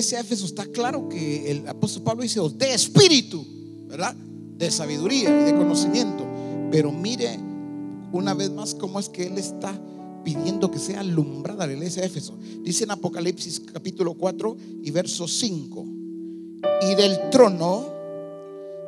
[0.03, 3.47] iglesia de Éfeso está claro que el apóstol Pablo dice, de espíritu,
[3.87, 4.17] ¿verdad?
[4.59, 6.27] De sabiduría y de conocimiento.
[6.73, 7.39] Pero mire
[8.11, 9.73] una vez más cómo es que él está
[10.25, 12.35] pidiendo que sea alumbrada la iglesia de Éfeso.
[12.65, 15.87] Dice en Apocalipsis capítulo 4 y verso 5.
[16.91, 17.87] Y del trono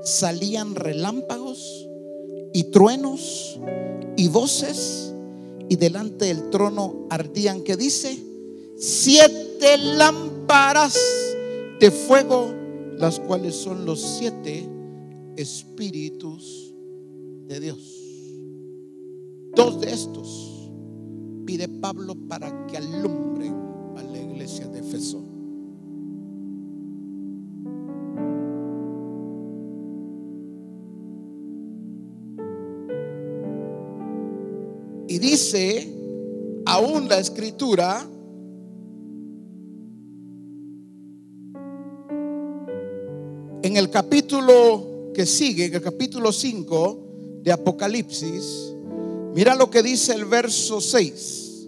[0.03, 1.87] salían relámpagos
[2.53, 3.61] y truenos
[4.17, 5.13] y voces
[5.69, 8.19] y delante del trono ardían que dice
[8.77, 10.34] siete lámparas
[11.81, 12.55] de fuego
[12.99, 14.69] las cuales son los siete
[15.37, 16.75] espíritus
[17.49, 18.05] de Dios
[19.55, 20.71] dos de estos
[21.45, 23.55] pide Pablo para que alumbren
[23.97, 25.23] a la iglesia de Efeso.
[35.07, 35.93] Y dice
[36.67, 38.05] aún la escritura,
[43.65, 46.99] en el capítulo que sigue, en el capítulo 5
[47.43, 48.75] de Apocalipsis,
[49.35, 51.67] Mira lo que dice el verso 6.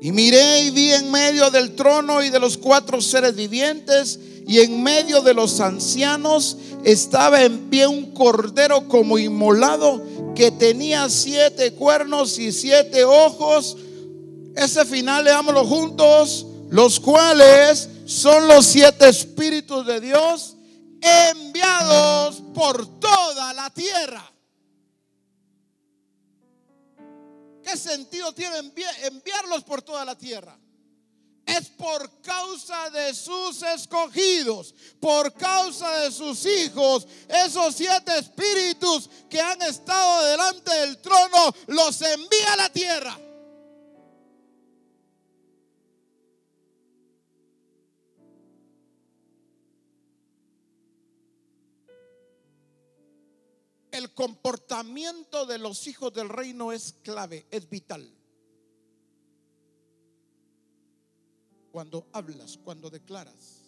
[0.00, 4.18] Y miré y vi en medio del trono y de los cuatro seres vivientes
[4.48, 10.02] y en medio de los ancianos estaba en pie un cordero como inmolado
[10.34, 13.76] que tenía siete cuernos y siete ojos.
[14.56, 20.56] Ese final leámoslo juntos, los cuales son los siete espíritus de Dios
[21.00, 24.32] enviados por toda la tierra.
[27.62, 28.58] ¿Qué sentido tiene
[29.02, 30.56] enviarlos por toda la tierra?
[31.44, 39.40] Es por causa de sus escogidos, por causa de sus hijos, esos siete espíritus que
[39.40, 43.18] han estado delante del trono, los envía a la tierra.
[53.96, 58.12] El comportamiento de los hijos del reino es clave, es vital.
[61.72, 63.62] Cuando hablas, cuando declaras.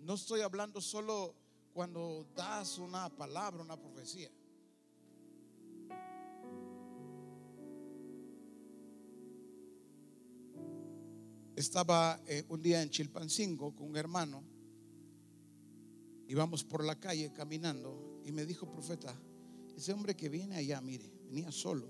[0.00, 1.34] No estoy hablando solo
[1.74, 4.30] cuando das una palabra, una profecía.
[11.54, 14.42] Estaba eh, un día en Chilpancingo con un hermano.
[16.28, 19.14] Íbamos por la calle caminando y me dijo, profeta,
[19.76, 21.86] ese hombre que viene allá, mire, venía solo.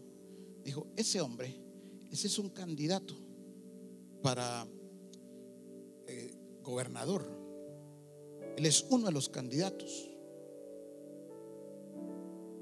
[0.62, 1.54] Dijo, ese hombre,
[2.12, 3.16] ese es un candidato
[4.22, 4.66] para
[6.06, 7.26] eh, gobernador.
[8.58, 10.10] Él es uno de los candidatos.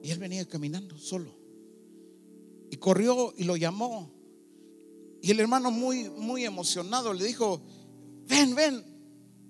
[0.04, 1.34] Y él venía caminando solo.
[2.70, 4.08] Y corrió y lo llamó.
[5.20, 7.60] Y el hermano muy, muy emocionado le dijo,
[8.28, 8.84] ven, ven,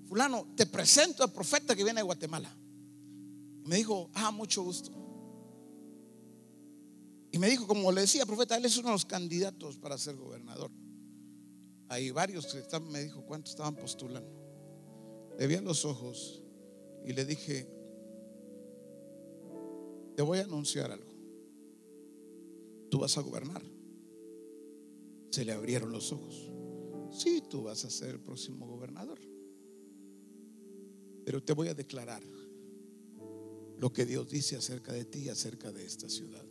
[0.06, 2.56] fulano, te presento al profeta que viene de Guatemala.
[3.64, 4.90] Me dijo, ah, mucho gusto.
[7.32, 10.16] Y me dijo, como le decía, profeta, él es uno de los candidatos para ser
[10.16, 10.70] gobernador.
[11.88, 14.30] Hay varios que están, me dijo, ¿cuántos estaban postulando?
[15.38, 16.42] Le vi a los ojos
[17.04, 17.66] y le dije,
[20.14, 21.12] te voy a anunciar algo.
[22.90, 23.62] Tú vas a gobernar.
[25.30, 26.52] Se le abrieron los ojos.
[27.10, 29.18] Sí, tú vas a ser el próximo gobernador.
[31.24, 32.22] Pero te voy a declarar
[33.85, 36.43] lo que Dios dice acerca de ti y acerca de esta ciudad,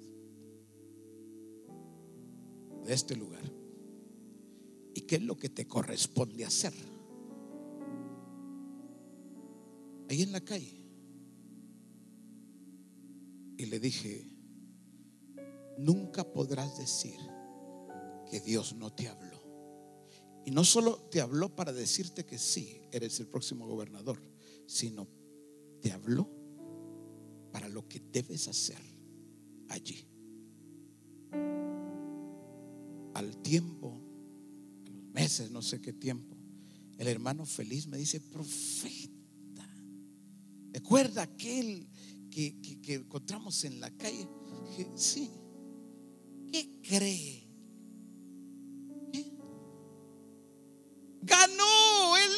[2.86, 3.42] de este lugar.
[4.94, 6.74] ¿Y qué es lo que te corresponde hacer?
[10.08, 10.80] Ahí en la calle.
[13.58, 14.28] Y le dije,
[15.80, 17.18] nunca podrás decir
[18.30, 19.42] que Dios no te habló.
[20.46, 24.22] Y no solo te habló para decirte que sí, eres el próximo gobernador,
[24.68, 25.08] sino
[25.82, 26.43] te habló
[27.54, 28.82] para lo que debes hacer
[29.70, 30.08] allí.
[33.14, 34.02] Al tiempo,
[34.84, 36.36] los meses, no sé qué tiempo,
[36.98, 39.70] el hermano feliz me dice, profeta,
[40.72, 41.88] ¿recuerda aquel
[42.32, 44.28] que, que, encontramos en la calle?
[44.70, 45.30] Dije, sí,
[46.52, 47.44] ¿qué cree?
[51.22, 52.32] Ganó, él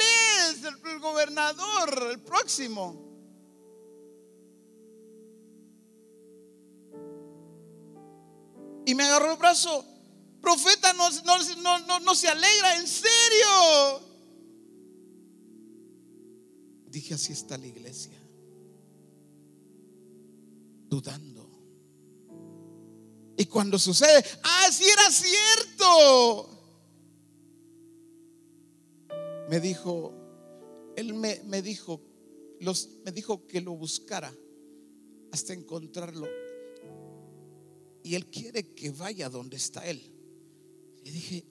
[0.52, 3.15] es el gobernador, el próximo.
[8.96, 9.86] Me agarró el brazo.
[10.42, 14.02] Profeta, no, no, no, no se alegra, en serio.
[16.88, 18.18] Dije, así está la iglesia.
[20.88, 21.50] Dudando.
[23.38, 26.50] Y cuando sucede, ah, sí era cierto.
[29.50, 30.14] Me dijo,
[30.96, 32.02] él me, me dijo,
[32.60, 34.34] los, me dijo que lo buscara
[35.32, 36.28] hasta encontrarlo.
[38.06, 40.00] Y él quiere que vaya donde está él.
[41.04, 41.44] Y dije,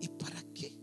[0.00, 0.76] ¿y para qué?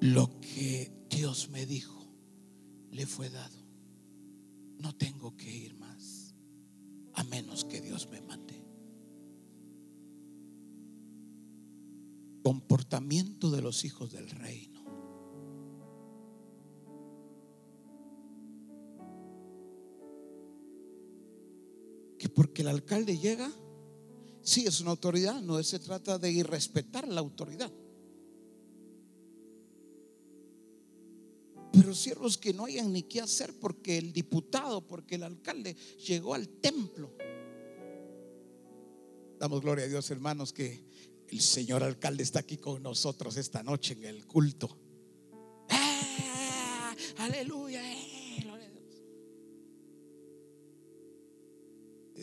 [0.00, 2.10] Lo que Dios me dijo
[2.90, 3.58] le fue dado.
[4.78, 6.34] No tengo que ir más,
[7.12, 8.64] a menos que Dios me mande.
[12.42, 14.71] Comportamiento de los hijos del reino.
[22.34, 23.50] Porque el alcalde llega,
[24.42, 27.72] sí es una autoridad, no se trata de irrespetar la autoridad.
[31.72, 35.74] Pero siervos que no hayan ni qué hacer porque el diputado, porque el alcalde
[36.06, 37.10] llegó al templo.
[39.38, 40.84] Damos gloria a Dios, hermanos, que
[41.28, 44.78] el señor alcalde está aquí con nosotros esta noche en el culto.
[45.70, 46.94] ¡Ah!
[47.18, 47.82] Aleluya.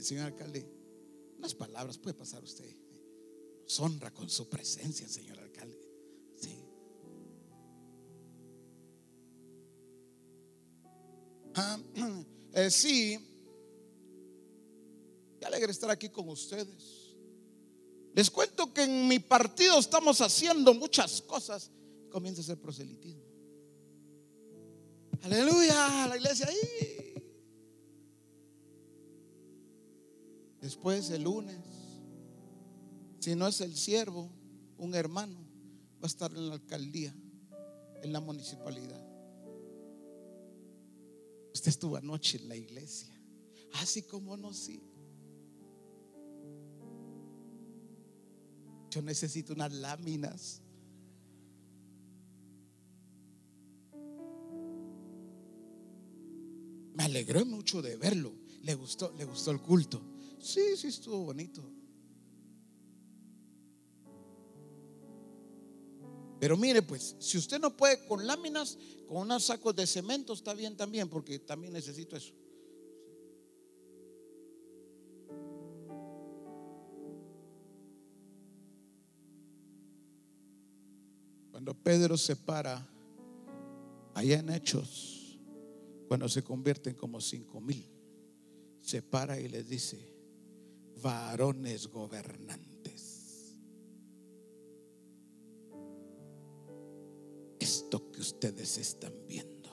[0.04, 0.66] Señor alcalde,
[1.38, 2.76] unas palabras puede pasar usted.
[3.64, 5.80] Nos honra con su presencia, señor alcalde.
[6.36, 6.60] Sí.
[11.56, 11.80] Ah,
[12.54, 13.18] eh, sí,
[15.40, 17.16] qué alegre estar aquí con ustedes.
[18.16, 21.72] Les cuento que en mi partido estamos haciendo muchas cosas.
[22.12, 23.24] Comienza a ser proselitismo.
[25.22, 26.50] Aleluya, la iglesia.
[30.62, 31.58] Después el lunes,
[33.20, 34.30] si no es el siervo,
[34.78, 35.40] un hermano
[36.02, 37.14] va a estar en la alcaldía,
[38.02, 39.06] en la municipalidad.
[41.54, 43.14] Usted estuvo anoche en la iglesia,
[43.74, 44.82] así como no, sí.
[48.90, 50.62] Yo necesito unas láminas.
[56.96, 58.34] Me alegré mucho de verlo.
[58.64, 60.02] Le gustó, le gustó el culto.
[60.40, 61.62] Sí, sí estuvo bonito.
[66.40, 70.54] Pero mire, pues, si usted no puede con láminas, con unos sacos de cemento está
[70.54, 72.34] bien también, porque también necesito eso.
[81.52, 82.88] Cuando Pedro se para
[84.14, 85.38] allá en Hechos,
[86.08, 87.86] cuando se convierten como cinco mil,
[88.80, 90.19] se para y les dice,
[90.98, 93.56] varones gobernantes,
[97.60, 99.70] esto que ustedes están viendo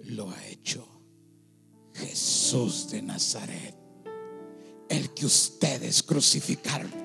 [0.00, 0.86] lo ha hecho
[1.94, 3.76] Jesús de Nazaret,
[4.88, 7.02] el que ustedes crucificaron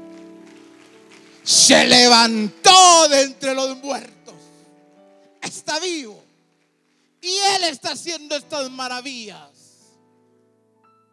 [1.47, 4.35] se levantó de entre los muertos.
[5.41, 6.21] Está vivo.
[7.21, 9.49] Y Él está haciendo estas maravillas.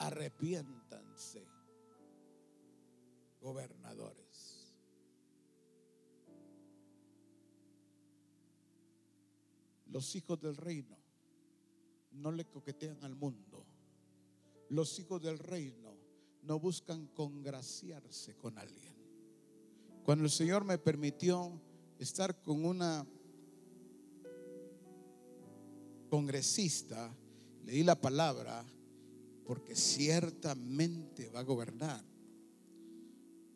[0.01, 0.84] Arrepiéntanse,
[3.45, 4.75] gobernadores.
[9.87, 10.97] Los hijos del reino
[12.13, 13.67] no le coquetean al mundo.
[14.71, 15.95] Los hijos del reino
[16.43, 18.95] no buscan congraciarse con alguien.
[20.05, 21.61] Cuando el Señor me permitió
[21.99, 23.07] estar con una
[26.09, 27.15] congresista,
[27.63, 28.65] leí la palabra
[29.45, 32.14] porque ciertamente va a gobernar.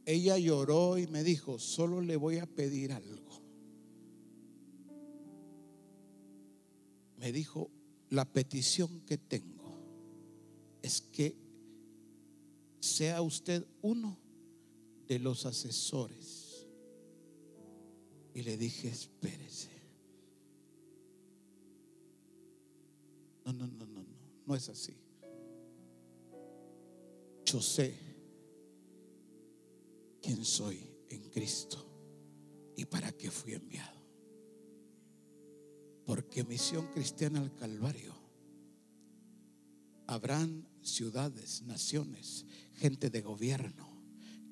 [0.09, 3.43] Ella lloró y me dijo, solo le voy a pedir algo.
[7.19, 7.71] Me dijo,
[8.09, 9.79] la petición que tengo
[10.81, 11.37] es que
[12.81, 14.19] sea usted uno
[15.07, 16.67] de los asesores.
[18.33, 19.69] Y le dije, espérese.
[23.45, 24.17] No, no, no, no, no,
[24.47, 24.97] no es así.
[27.45, 28.08] Yo sé
[30.21, 30.81] quién soy
[31.11, 31.85] en Cristo
[32.77, 33.99] y para qué fui enviado.
[36.05, 38.15] Porque misión cristiana al Calvario.
[40.07, 43.87] Habrán ciudades, naciones, gente de gobierno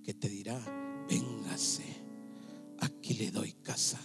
[0.04, 0.60] que te dirá,
[1.08, 1.84] véngase,
[2.78, 4.00] aquí le doy casa,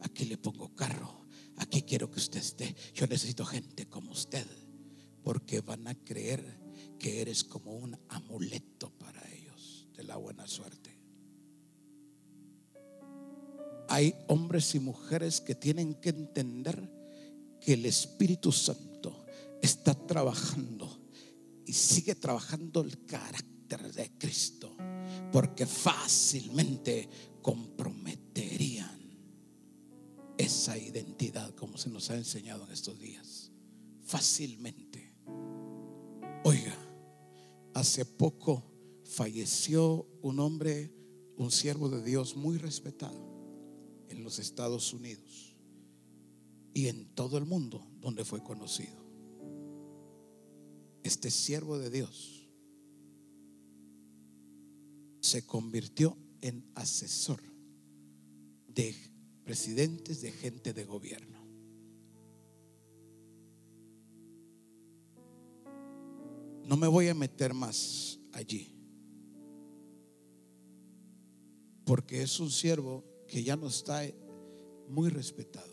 [0.00, 1.26] aquí le pongo carro,
[1.56, 2.76] aquí quiero que usted esté.
[2.94, 4.46] Yo necesito gente como usted,
[5.22, 6.60] porque van a creer
[6.98, 10.81] que eres como un amuleto para ellos de la buena suerte.
[13.92, 16.90] Hay hombres y mujeres que tienen que entender
[17.60, 19.26] que el Espíritu Santo
[19.60, 21.10] está trabajando
[21.66, 24.74] y sigue trabajando el carácter de Cristo,
[25.30, 27.06] porque fácilmente
[27.42, 28.98] comprometerían
[30.38, 33.50] esa identidad como se nos ha enseñado en estos días.
[34.06, 35.18] Fácilmente.
[36.44, 36.74] Oiga,
[37.74, 38.72] hace poco
[39.04, 40.90] falleció un hombre,
[41.36, 43.31] un siervo de Dios muy respetado
[44.12, 45.56] en los Estados Unidos
[46.74, 49.02] y en todo el mundo donde fue conocido.
[51.02, 52.48] Este siervo de Dios
[55.20, 57.42] se convirtió en asesor
[58.68, 58.94] de
[59.44, 61.40] presidentes de gente de gobierno.
[66.64, 68.74] No me voy a meter más allí,
[71.84, 74.02] porque es un siervo que ya no está
[74.88, 75.72] muy respetado.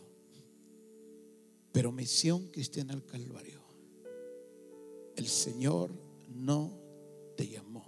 [1.72, 3.60] Pero misión cristiana al Calvario,
[5.14, 5.92] el Señor
[6.30, 6.72] no
[7.36, 7.84] te llamó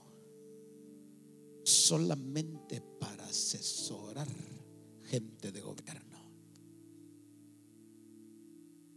[1.65, 4.29] solamente para asesorar
[5.05, 6.19] gente de gobierno.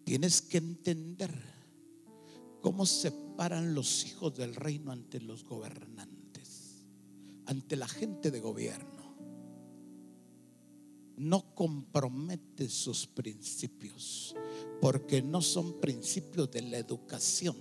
[0.03, 1.31] Tienes que entender
[2.60, 6.85] cómo se paran los hijos del reino ante los gobernantes,
[7.45, 8.94] ante la gente de gobierno
[11.17, 14.35] no compromete sus principios,
[14.81, 17.55] porque no son principios de la educación,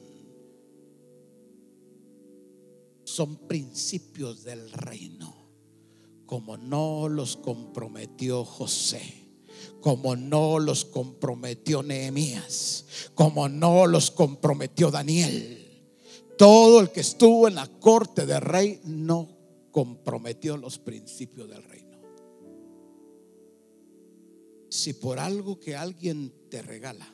[3.04, 5.34] son principios del reino,
[6.26, 9.20] como no los comprometió José.
[9.80, 15.64] Como no los comprometió Nehemías, como no los comprometió Daniel.
[16.38, 19.28] Todo el que estuvo en la corte del rey no
[19.70, 21.84] comprometió los principios del rey.
[24.74, 27.06] Si por algo que alguien te regala,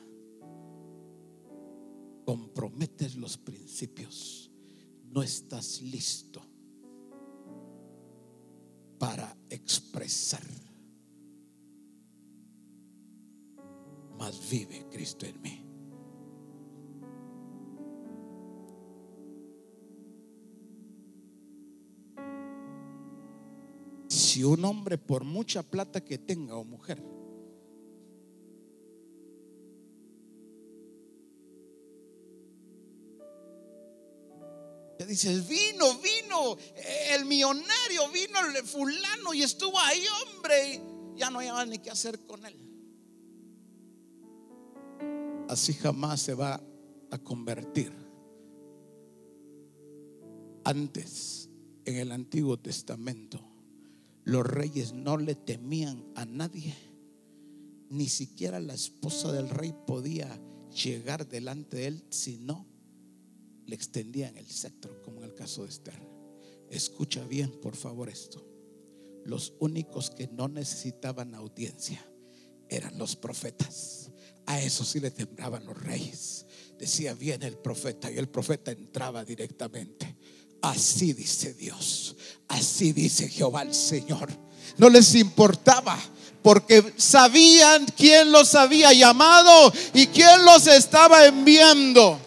[2.25, 4.51] comprometes los principios,
[5.03, 6.41] no estás listo
[8.97, 10.41] para expresar.
[14.17, 15.63] Más vive Cristo en mí.
[24.07, 27.20] Si un hombre por mucha plata que tenga o mujer
[35.11, 36.57] dices, vino, vino,
[37.11, 40.81] el millonario, vino el fulano y estuvo ahí, hombre,
[41.15, 42.55] ya no hay ni qué hacer con él.
[45.49, 46.63] Así jamás se va
[47.11, 47.93] a convertir.
[50.63, 51.49] Antes,
[51.83, 53.41] en el Antiguo Testamento,
[54.23, 56.73] los reyes no le temían a nadie.
[57.89, 60.39] Ni siquiera la esposa del rey podía
[60.69, 62.70] llegar delante de él, sino
[63.65, 65.99] le extendían el cetro, como en el caso de Esther.
[66.69, 68.45] Escucha bien, por favor, esto.
[69.25, 72.03] Los únicos que no necesitaban audiencia
[72.69, 74.09] eran los profetas.
[74.45, 76.45] A eso sí le temblaban los reyes.
[76.79, 80.15] Decía, viene el profeta y el profeta entraba directamente.
[80.61, 82.15] Así dice Dios,
[82.47, 84.29] así dice Jehová el Señor.
[84.77, 85.97] No les importaba
[86.41, 92.19] porque sabían quién los había llamado y quién los estaba enviando.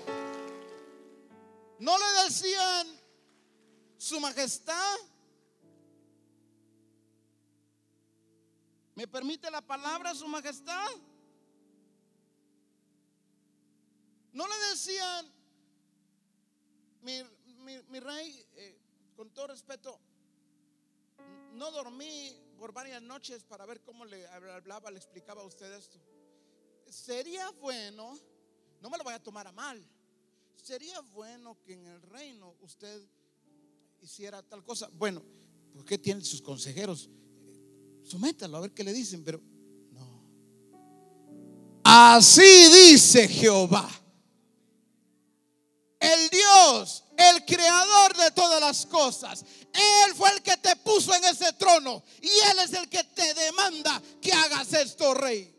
[1.85, 2.86] No le decían
[3.98, 4.97] su majestad.
[8.94, 10.89] ¿Me permite la palabra su majestad?
[14.32, 15.31] No le decían,
[17.02, 18.81] mi, rey, eh,
[19.15, 20.01] con todo respeto,
[21.52, 26.01] no dormí por varias noches para ver cómo le hablaba, le explicaba a usted esto.
[26.89, 28.19] Sería bueno,
[28.81, 29.86] no me lo voy a tomar a mal
[30.62, 33.02] sería bueno que en el reino usted
[34.01, 34.89] hiciera tal cosa.
[34.93, 35.22] Bueno,
[35.74, 37.09] porque tienen sus consejeros?
[38.02, 39.40] Sométalo a ver qué le dicen, pero
[39.90, 40.22] no.
[41.85, 43.90] Así dice Jehová.
[45.98, 49.44] El Dios, el creador de todas las cosas.
[49.72, 53.35] Él fue el que te puso en ese trono y Él es el que te
[53.35, 55.51] demanda que hagas esto, rey.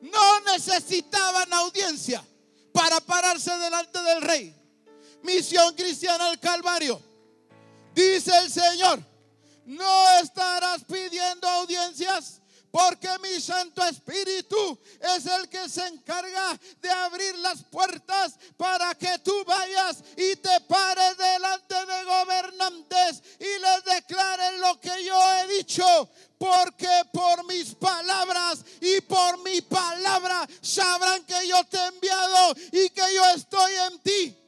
[0.00, 2.24] No necesitaban audiencia
[2.72, 4.56] para pararse delante del rey.
[5.22, 7.00] Misión cristiana al Calvario.
[7.94, 9.00] Dice el Señor,
[9.64, 12.41] no estarás pidiendo audiencias
[12.72, 14.78] porque mi Santo Espíritu
[15.14, 20.60] es el que se encarga de abrir las puertas para que tú vayas y te
[20.62, 26.08] pares delante de gobernantes y les declares lo que yo he dicho
[26.38, 32.88] porque por mis palabras y por mi palabra sabrán que yo te he enviado y
[32.88, 34.41] que yo estoy en ti.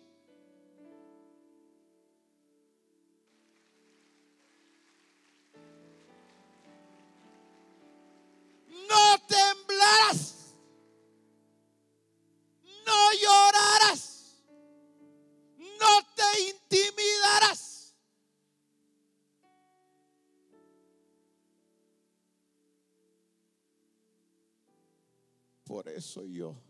[25.94, 26.60] Eso yo,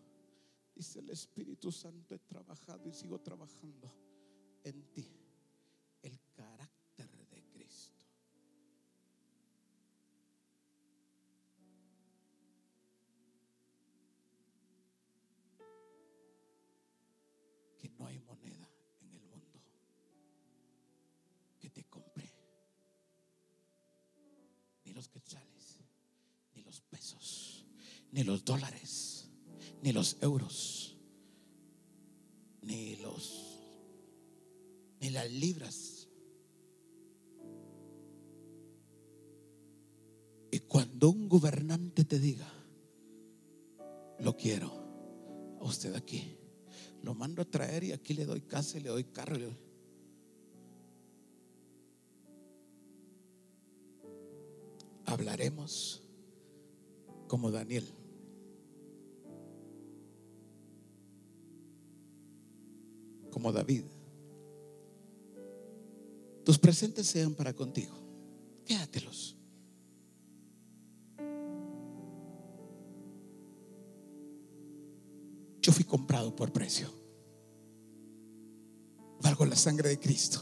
[0.74, 3.90] dice el Espíritu Santo, he trabajado y sigo trabajando
[4.62, 5.10] en ti.
[6.02, 8.04] El carácter de Cristo.
[17.78, 18.68] Que no hay moneda
[19.00, 19.62] en el mundo
[21.58, 22.30] que te compre,
[24.84, 25.80] ni los quetzales,
[26.54, 27.64] ni los pesos,
[28.12, 29.13] ni los dólares,
[29.84, 30.96] ni los euros,
[32.62, 33.60] ni los,
[34.98, 36.08] ni las libras.
[40.50, 42.50] Y cuando un gobernante te diga,
[44.20, 44.72] lo quiero,
[45.60, 46.38] a usted aquí,
[47.02, 49.36] lo mando a traer y aquí le doy casa y le doy carro.
[55.04, 56.00] Hablaremos
[57.28, 57.84] como Daniel.
[63.34, 63.82] Como David.
[66.44, 67.92] Tus presentes sean para contigo.
[68.64, 69.36] Quédatelos.
[75.60, 76.88] Yo fui comprado por precio.
[79.20, 80.40] Valgo la sangre de Cristo.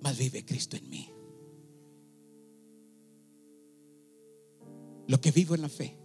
[0.00, 1.10] Mas vive Cristo en mí.
[5.08, 5.99] Lo que vivo en la fe.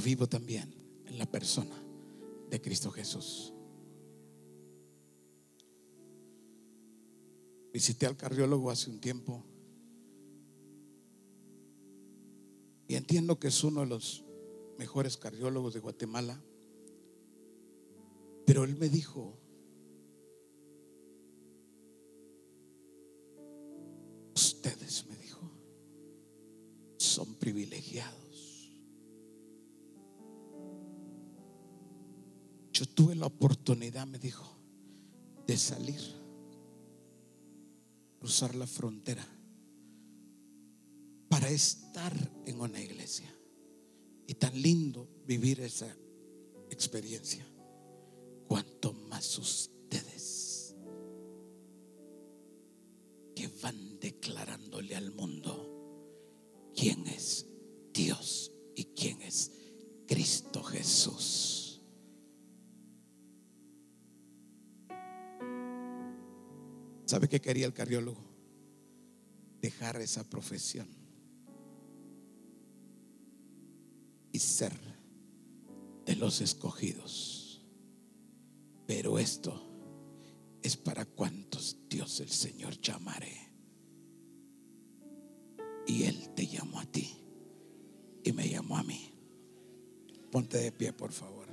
[0.00, 0.74] Vivo también
[1.06, 1.76] en la persona
[2.48, 3.52] de Cristo Jesús.
[7.72, 9.44] Visité al cardiólogo hace un tiempo
[12.88, 14.24] y entiendo que es uno de los
[14.78, 16.42] mejores cardiólogos de Guatemala,
[18.46, 19.38] pero él me dijo,
[24.34, 25.48] ustedes, me dijo,
[26.96, 28.29] son privilegiados.
[32.80, 34.56] Yo tuve la oportunidad, me dijo,
[35.46, 36.00] de salir,
[38.18, 39.22] cruzar la frontera
[41.28, 42.14] para estar
[42.46, 43.30] en una iglesia.
[44.26, 45.94] Y tan lindo vivir esa
[46.70, 47.46] experiencia.
[48.48, 49.79] Cuanto más ustedes
[67.10, 68.22] ¿Sabe qué quería el cardiólogo?
[69.60, 70.86] Dejar esa profesión
[74.30, 74.72] y ser
[76.06, 77.66] de los escogidos.
[78.86, 79.60] Pero esto
[80.62, 83.50] es para cuantos Dios el Señor llamaré.
[85.88, 87.24] Y Él te llamó a ti
[88.22, 89.12] y me llamó a mí.
[90.30, 91.49] Ponte de pie, por favor.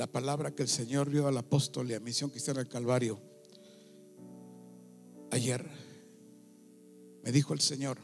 [0.00, 3.20] La palabra que el Señor dio al apóstol y a misión cristiana del Calvario.
[5.30, 5.68] Ayer
[7.22, 7.98] me dijo el Señor,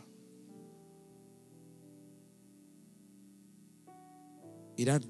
[4.77, 5.05] irán,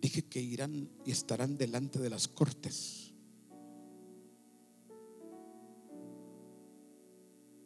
[0.00, 3.12] dije que irán y estarán delante de las cortes,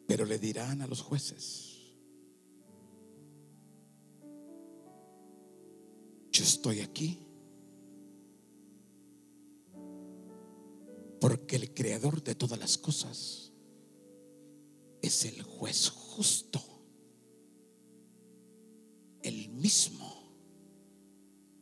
[0.05, 1.74] pero le dirán a los jueces,
[6.35, 7.17] yo estoy aquí
[11.21, 13.53] porque el creador de todas las cosas
[15.01, 16.61] es el juez justo,
[19.21, 20.11] el mismo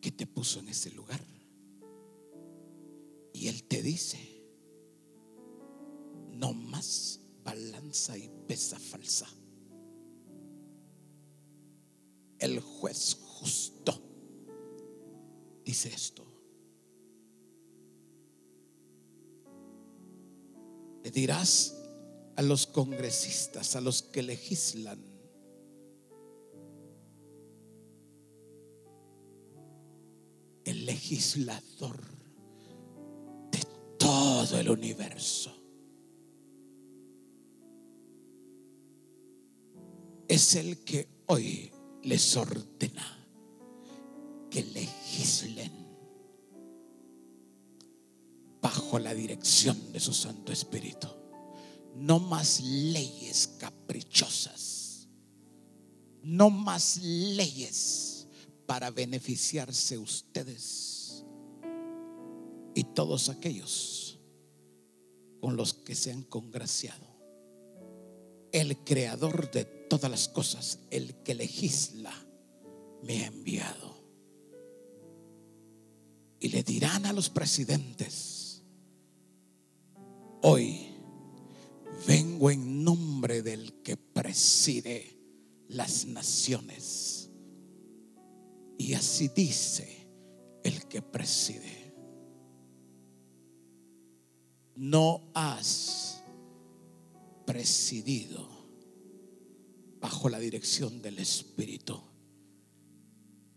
[0.02, 1.24] que te puso en ese lugar.
[3.32, 4.44] Y él te dice,
[6.32, 9.28] no más balanza y pesa falsa.
[12.44, 14.03] el juez justo,
[15.64, 16.26] dice esto.
[21.04, 21.76] Le dirás
[22.36, 25.04] a los congresistas, a los que legislan,
[30.66, 32.00] el legislador
[33.52, 33.60] de
[33.98, 35.54] todo el universo.
[40.28, 41.72] Es el que hoy
[42.02, 43.23] les ordena
[44.54, 45.72] que legislen
[48.62, 51.08] bajo la dirección de su Santo Espíritu.
[51.96, 55.08] No más leyes caprichosas.
[56.22, 58.28] No más leyes
[58.68, 61.26] para beneficiarse ustedes
[62.76, 64.20] y todos aquellos
[65.42, 67.06] con los que se han congraciado.
[68.52, 72.14] El creador de todas las cosas, el que legisla,
[73.02, 74.03] me ha enviado.
[76.44, 78.62] Y le dirán a los presidentes,
[80.42, 80.90] hoy
[82.06, 85.18] vengo en nombre del que preside
[85.70, 87.30] las naciones.
[88.78, 90.06] Y así dice
[90.66, 91.96] el que preside.
[94.76, 96.26] No has
[97.46, 98.50] presidido
[100.02, 102.02] bajo la dirección del Espíritu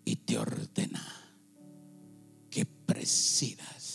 [0.05, 1.26] y te ordena
[2.87, 3.87] presidas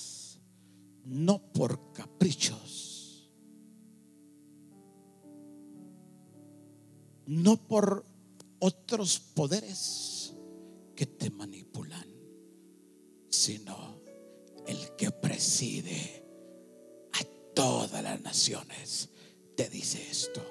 [1.06, 3.30] no por caprichos,
[7.26, 8.06] no por
[8.60, 10.34] otros poderes
[10.96, 12.08] que te manipulan,
[13.30, 14.02] sino
[14.68, 16.26] el que preside
[17.14, 17.24] a
[17.56, 19.10] todas las naciones
[19.56, 20.42] te dice esto.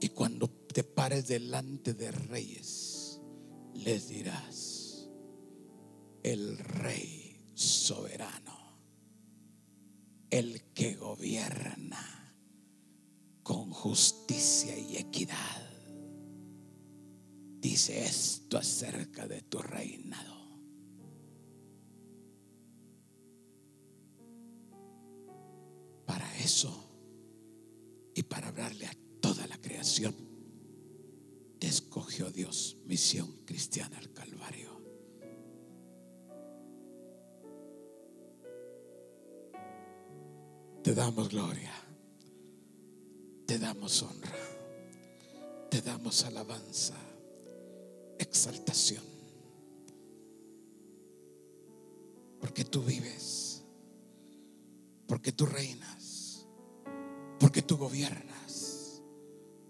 [0.00, 2.89] Y cuando te pares delante de reyes,
[3.84, 5.08] les dirás,
[6.22, 8.78] el rey soberano,
[10.30, 12.34] el que gobierna
[13.42, 15.70] con justicia y equidad,
[17.58, 20.38] dice esto acerca de tu reinado.
[26.06, 26.84] Para eso
[28.14, 30.29] y para hablarle a toda la creación,
[31.70, 34.70] escogió Dios, misión cristiana al Calvario.
[40.82, 41.72] Te damos gloria,
[43.46, 44.36] te damos honra,
[45.70, 46.96] te damos alabanza,
[48.18, 49.04] exaltación,
[52.40, 53.62] porque tú vives,
[55.06, 56.48] porque tú reinas,
[57.38, 59.02] porque tú gobiernas,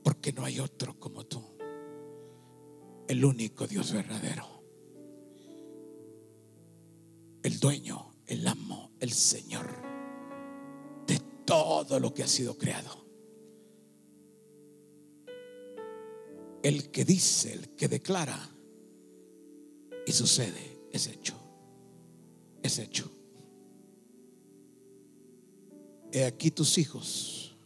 [0.03, 1.60] porque no hay otro como tú,
[3.11, 4.47] el único Dios verdadero,
[7.43, 9.67] el dueño, el amo, el Señor
[11.09, 13.05] de todo lo que ha sido creado.
[16.63, 18.39] El que dice, el que declara
[20.07, 21.35] y sucede, es hecho,
[22.63, 23.11] es hecho.
[26.13, 27.57] He aquí tus hijos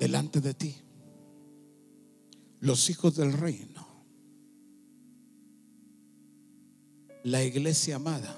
[0.00, 0.74] delante de ti,
[2.60, 3.86] los hijos del reino,
[7.24, 8.36] la iglesia amada,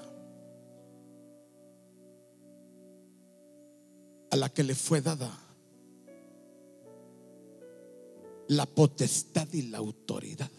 [4.31, 5.43] a la que le fue dada
[8.47, 10.49] la potestad y la autoridad.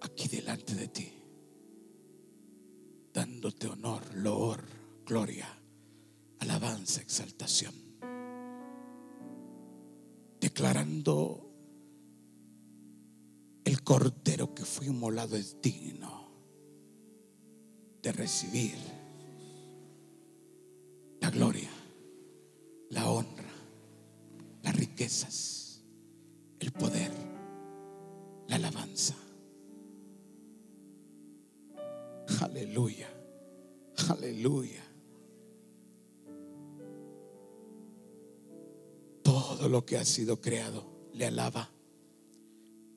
[0.00, 1.12] Aquí delante de ti,
[3.12, 4.62] dándote honor, loor,
[5.06, 5.48] gloria,
[6.40, 7.74] alabanza, exaltación,
[10.54, 11.50] declarando
[13.64, 16.30] el cordero que fue inmolado es digno
[18.00, 18.76] de recibir
[21.20, 21.68] la gloria,
[22.90, 23.50] la honra,
[24.62, 25.82] las riquezas,
[26.60, 27.10] el poder,
[28.46, 29.16] la alabanza.
[32.42, 33.08] Aleluya,
[34.08, 34.83] aleluya.
[39.64, 40.84] Todo lo que ha sido creado
[41.14, 41.70] le alaba.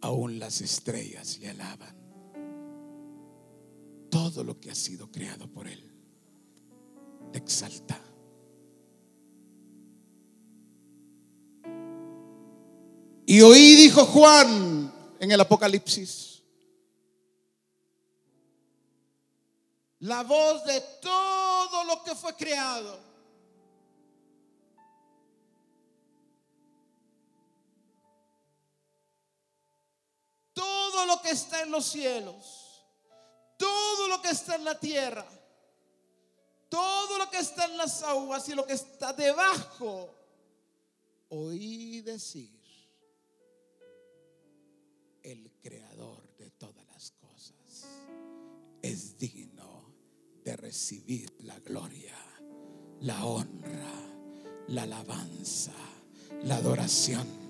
[0.02, 1.96] Aún las estrellas le alaban.
[4.12, 5.82] Todo lo que ha sido creado por Él
[7.32, 8.04] le exalta.
[13.26, 16.44] Y oí, dijo Juan en el Apocalipsis,
[20.00, 23.08] la voz de todo lo que fue creado
[31.28, 32.86] que está en los cielos,
[33.58, 35.28] todo lo que está en la tierra,
[36.70, 40.14] todo lo que está en las aguas y lo que está debajo,
[41.30, 42.58] oí decir,
[45.24, 47.88] el creador de todas las cosas
[48.82, 49.94] es digno
[50.44, 52.16] de recibir la gloria,
[53.02, 53.92] la honra,
[54.68, 55.74] la alabanza,
[56.44, 57.47] la adoración.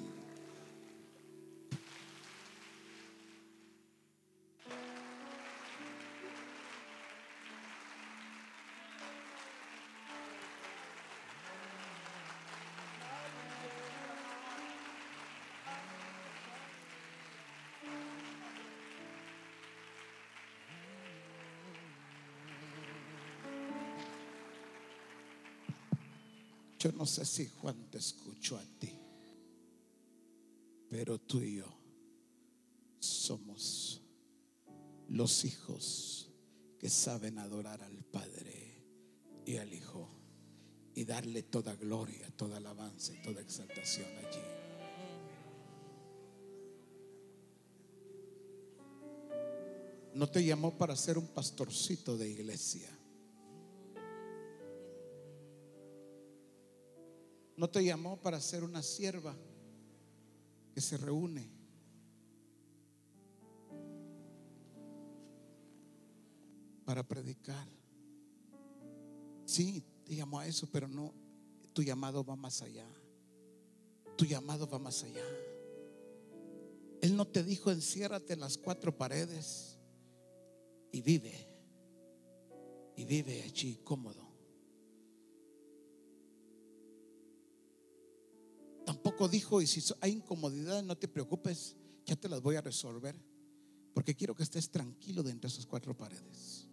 [26.88, 28.98] Yo no sé si Juan te escuchó a ti,
[30.90, 31.66] pero tú y yo
[32.98, 34.02] somos
[35.10, 36.32] los hijos
[36.80, 38.86] que saben adorar al Padre
[39.46, 40.08] y al Hijo
[40.96, 44.40] y darle toda gloria, toda alabanza y toda exaltación allí.
[50.14, 52.97] No te llamó para ser un pastorcito de iglesia.
[57.58, 59.36] No te llamó para ser una sierva
[60.74, 61.50] que se reúne.
[66.86, 67.68] Para predicar.
[69.46, 71.14] Sí, te llamó a eso, pero no,
[71.74, 72.88] tu llamado va más allá.
[74.16, 75.26] Tu llamado va más allá.
[77.02, 79.80] Él no te dijo enciérrate en las cuatro paredes
[80.92, 81.48] y vive.
[82.96, 84.27] Y vive allí cómodo.
[89.08, 93.16] Tampoco dijo, y si hay incomodidad, no te preocupes, ya te las voy a resolver,
[93.94, 96.68] porque quiero que estés tranquilo dentro de esas cuatro paredes.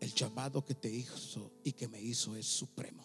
[0.00, 3.04] El llamado que te hizo y que me hizo es supremo.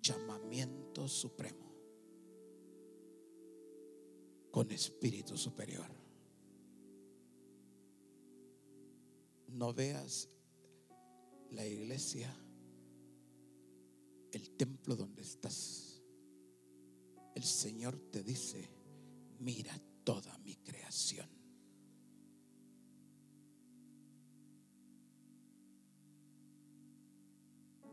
[0.00, 1.74] Llamamiento supremo.
[4.52, 5.90] Con espíritu superior.
[9.48, 10.28] No veas
[11.50, 12.32] la iglesia
[14.34, 16.02] el templo donde estás.
[17.34, 18.68] El Señor te dice,
[19.38, 21.28] mira toda mi creación.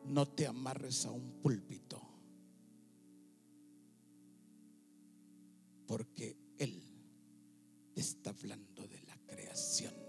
[0.06, 2.02] No te amarres a un púlpito,
[5.88, 6.82] porque Él
[7.94, 10.01] te está hablando de la creación.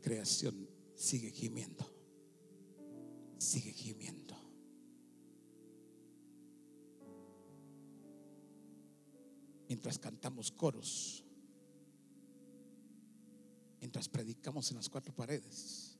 [0.00, 1.86] Creación sigue gimiendo.
[3.38, 4.36] Sigue gimiendo.
[9.68, 11.24] Mientras cantamos coros,
[13.80, 15.98] mientras predicamos en las cuatro paredes,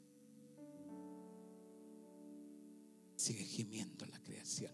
[3.14, 4.72] sigue gimiendo la creación,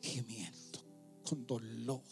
[0.00, 0.78] gimiendo
[1.24, 2.02] con dolor.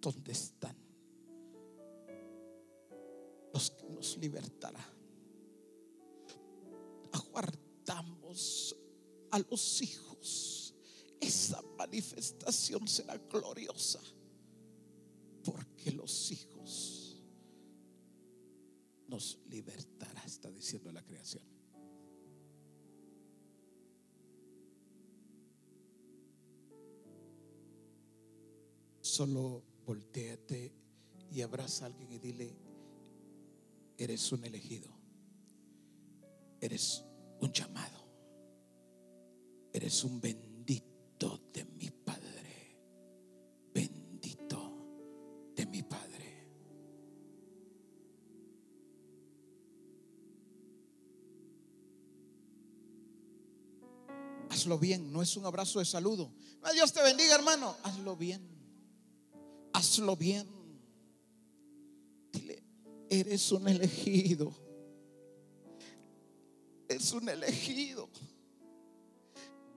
[0.00, 0.85] ¿Dónde están?
[3.70, 4.84] Que nos libertará.
[7.12, 8.76] Aguardamos
[9.30, 10.74] a los hijos.
[11.20, 14.00] Esa manifestación será gloriosa.
[15.42, 17.24] Porque los hijos
[19.08, 21.44] nos libertará, está diciendo la creación.
[29.00, 30.74] Solo volteate
[31.30, 32.65] y abraza a alguien y dile,
[33.98, 34.90] eres un elegido.
[36.60, 37.04] Eres
[37.40, 38.06] un llamado.
[39.72, 42.78] Eres un bendito de mi Padre.
[43.72, 46.06] Bendito de mi Padre.
[54.48, 56.32] Hazlo bien, no es un abrazo de saludo.
[56.72, 57.76] Dios te bendiga, hermano.
[57.82, 58.42] Hazlo bien.
[59.72, 60.55] Hazlo bien.
[63.08, 64.52] Eres un elegido.
[66.88, 68.08] Es un elegido.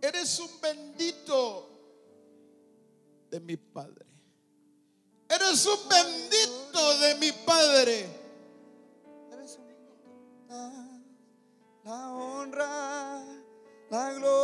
[0.02, 1.70] Eres un bendito
[3.30, 4.06] de mi Padre.
[5.30, 8.06] Eres un bendito de mi Padre.
[9.32, 9.90] Eres un bendito.
[11.84, 13.24] La honra,
[13.90, 14.39] la gloria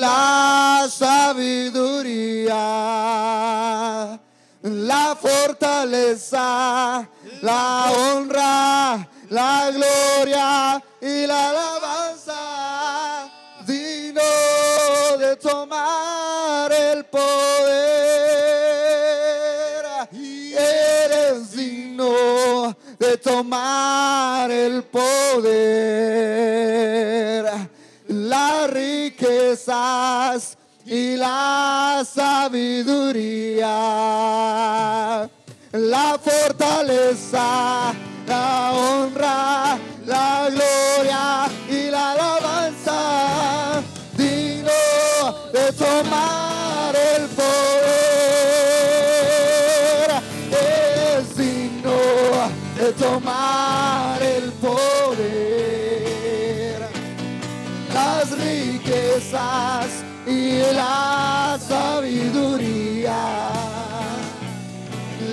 [0.00, 2.56] la sabiduría,
[4.62, 7.06] la fortaleza,
[7.42, 13.30] la honra, la gloria y la alabanza,
[13.66, 14.22] digno
[15.18, 18.00] de tomar el poder.
[20.52, 25.50] Eres digno de tomar el poder,
[30.86, 33.68] y la sabiduría,
[35.72, 37.92] la fortaleza,
[38.28, 39.69] la honra,
[60.80, 63.20] la sabiduría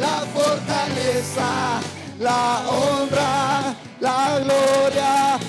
[0.03, 1.49] la fortaleza,
[2.19, 5.39] la honra, la gloria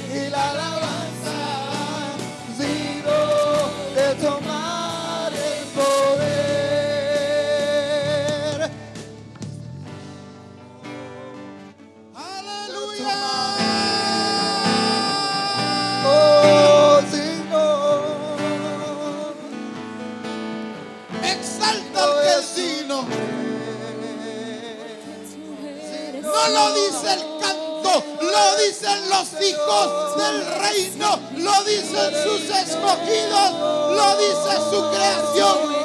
[26.48, 33.52] lo dice el canto, lo dicen los hijos del reino, lo dicen sus escogidos,
[33.96, 35.78] lo dice su creación.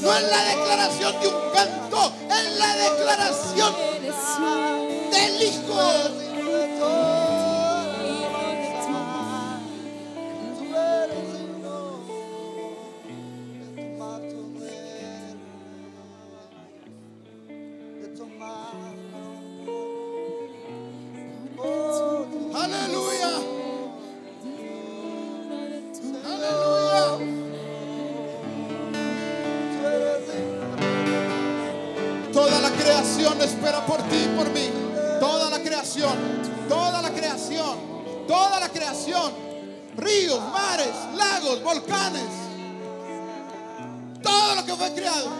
[0.00, 3.74] No es la declaración de un canto, es la declaración
[5.10, 6.27] del Hijo.
[33.44, 34.68] Espera por ti y por mí.
[35.20, 36.16] Toda la creación,
[36.68, 37.78] toda la creación,
[38.26, 39.32] toda la creación.
[39.96, 42.28] Ríos, mares, lagos, volcanes.
[44.22, 45.30] Todo lo que fue creado.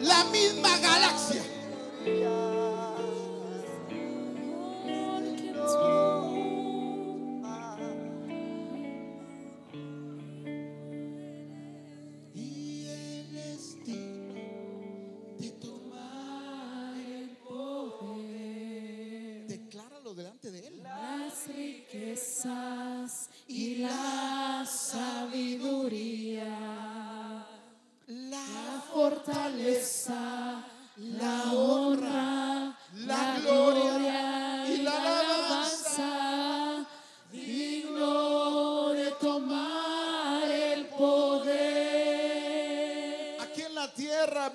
[0.00, 1.42] La misma galaxia.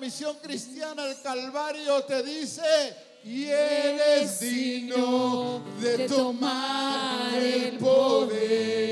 [0.02, 2.60] Misión Cristiana, el Calvario te dice,
[3.22, 8.91] y él es digno de tomar el poder,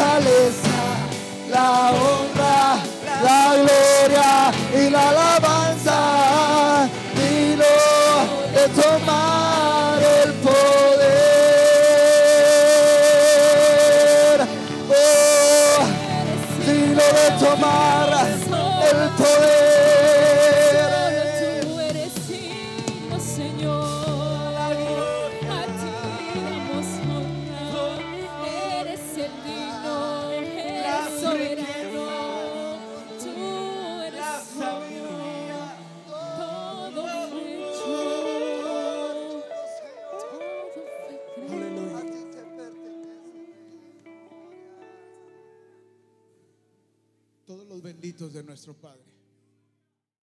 [0.00, 0.59] fortaleza,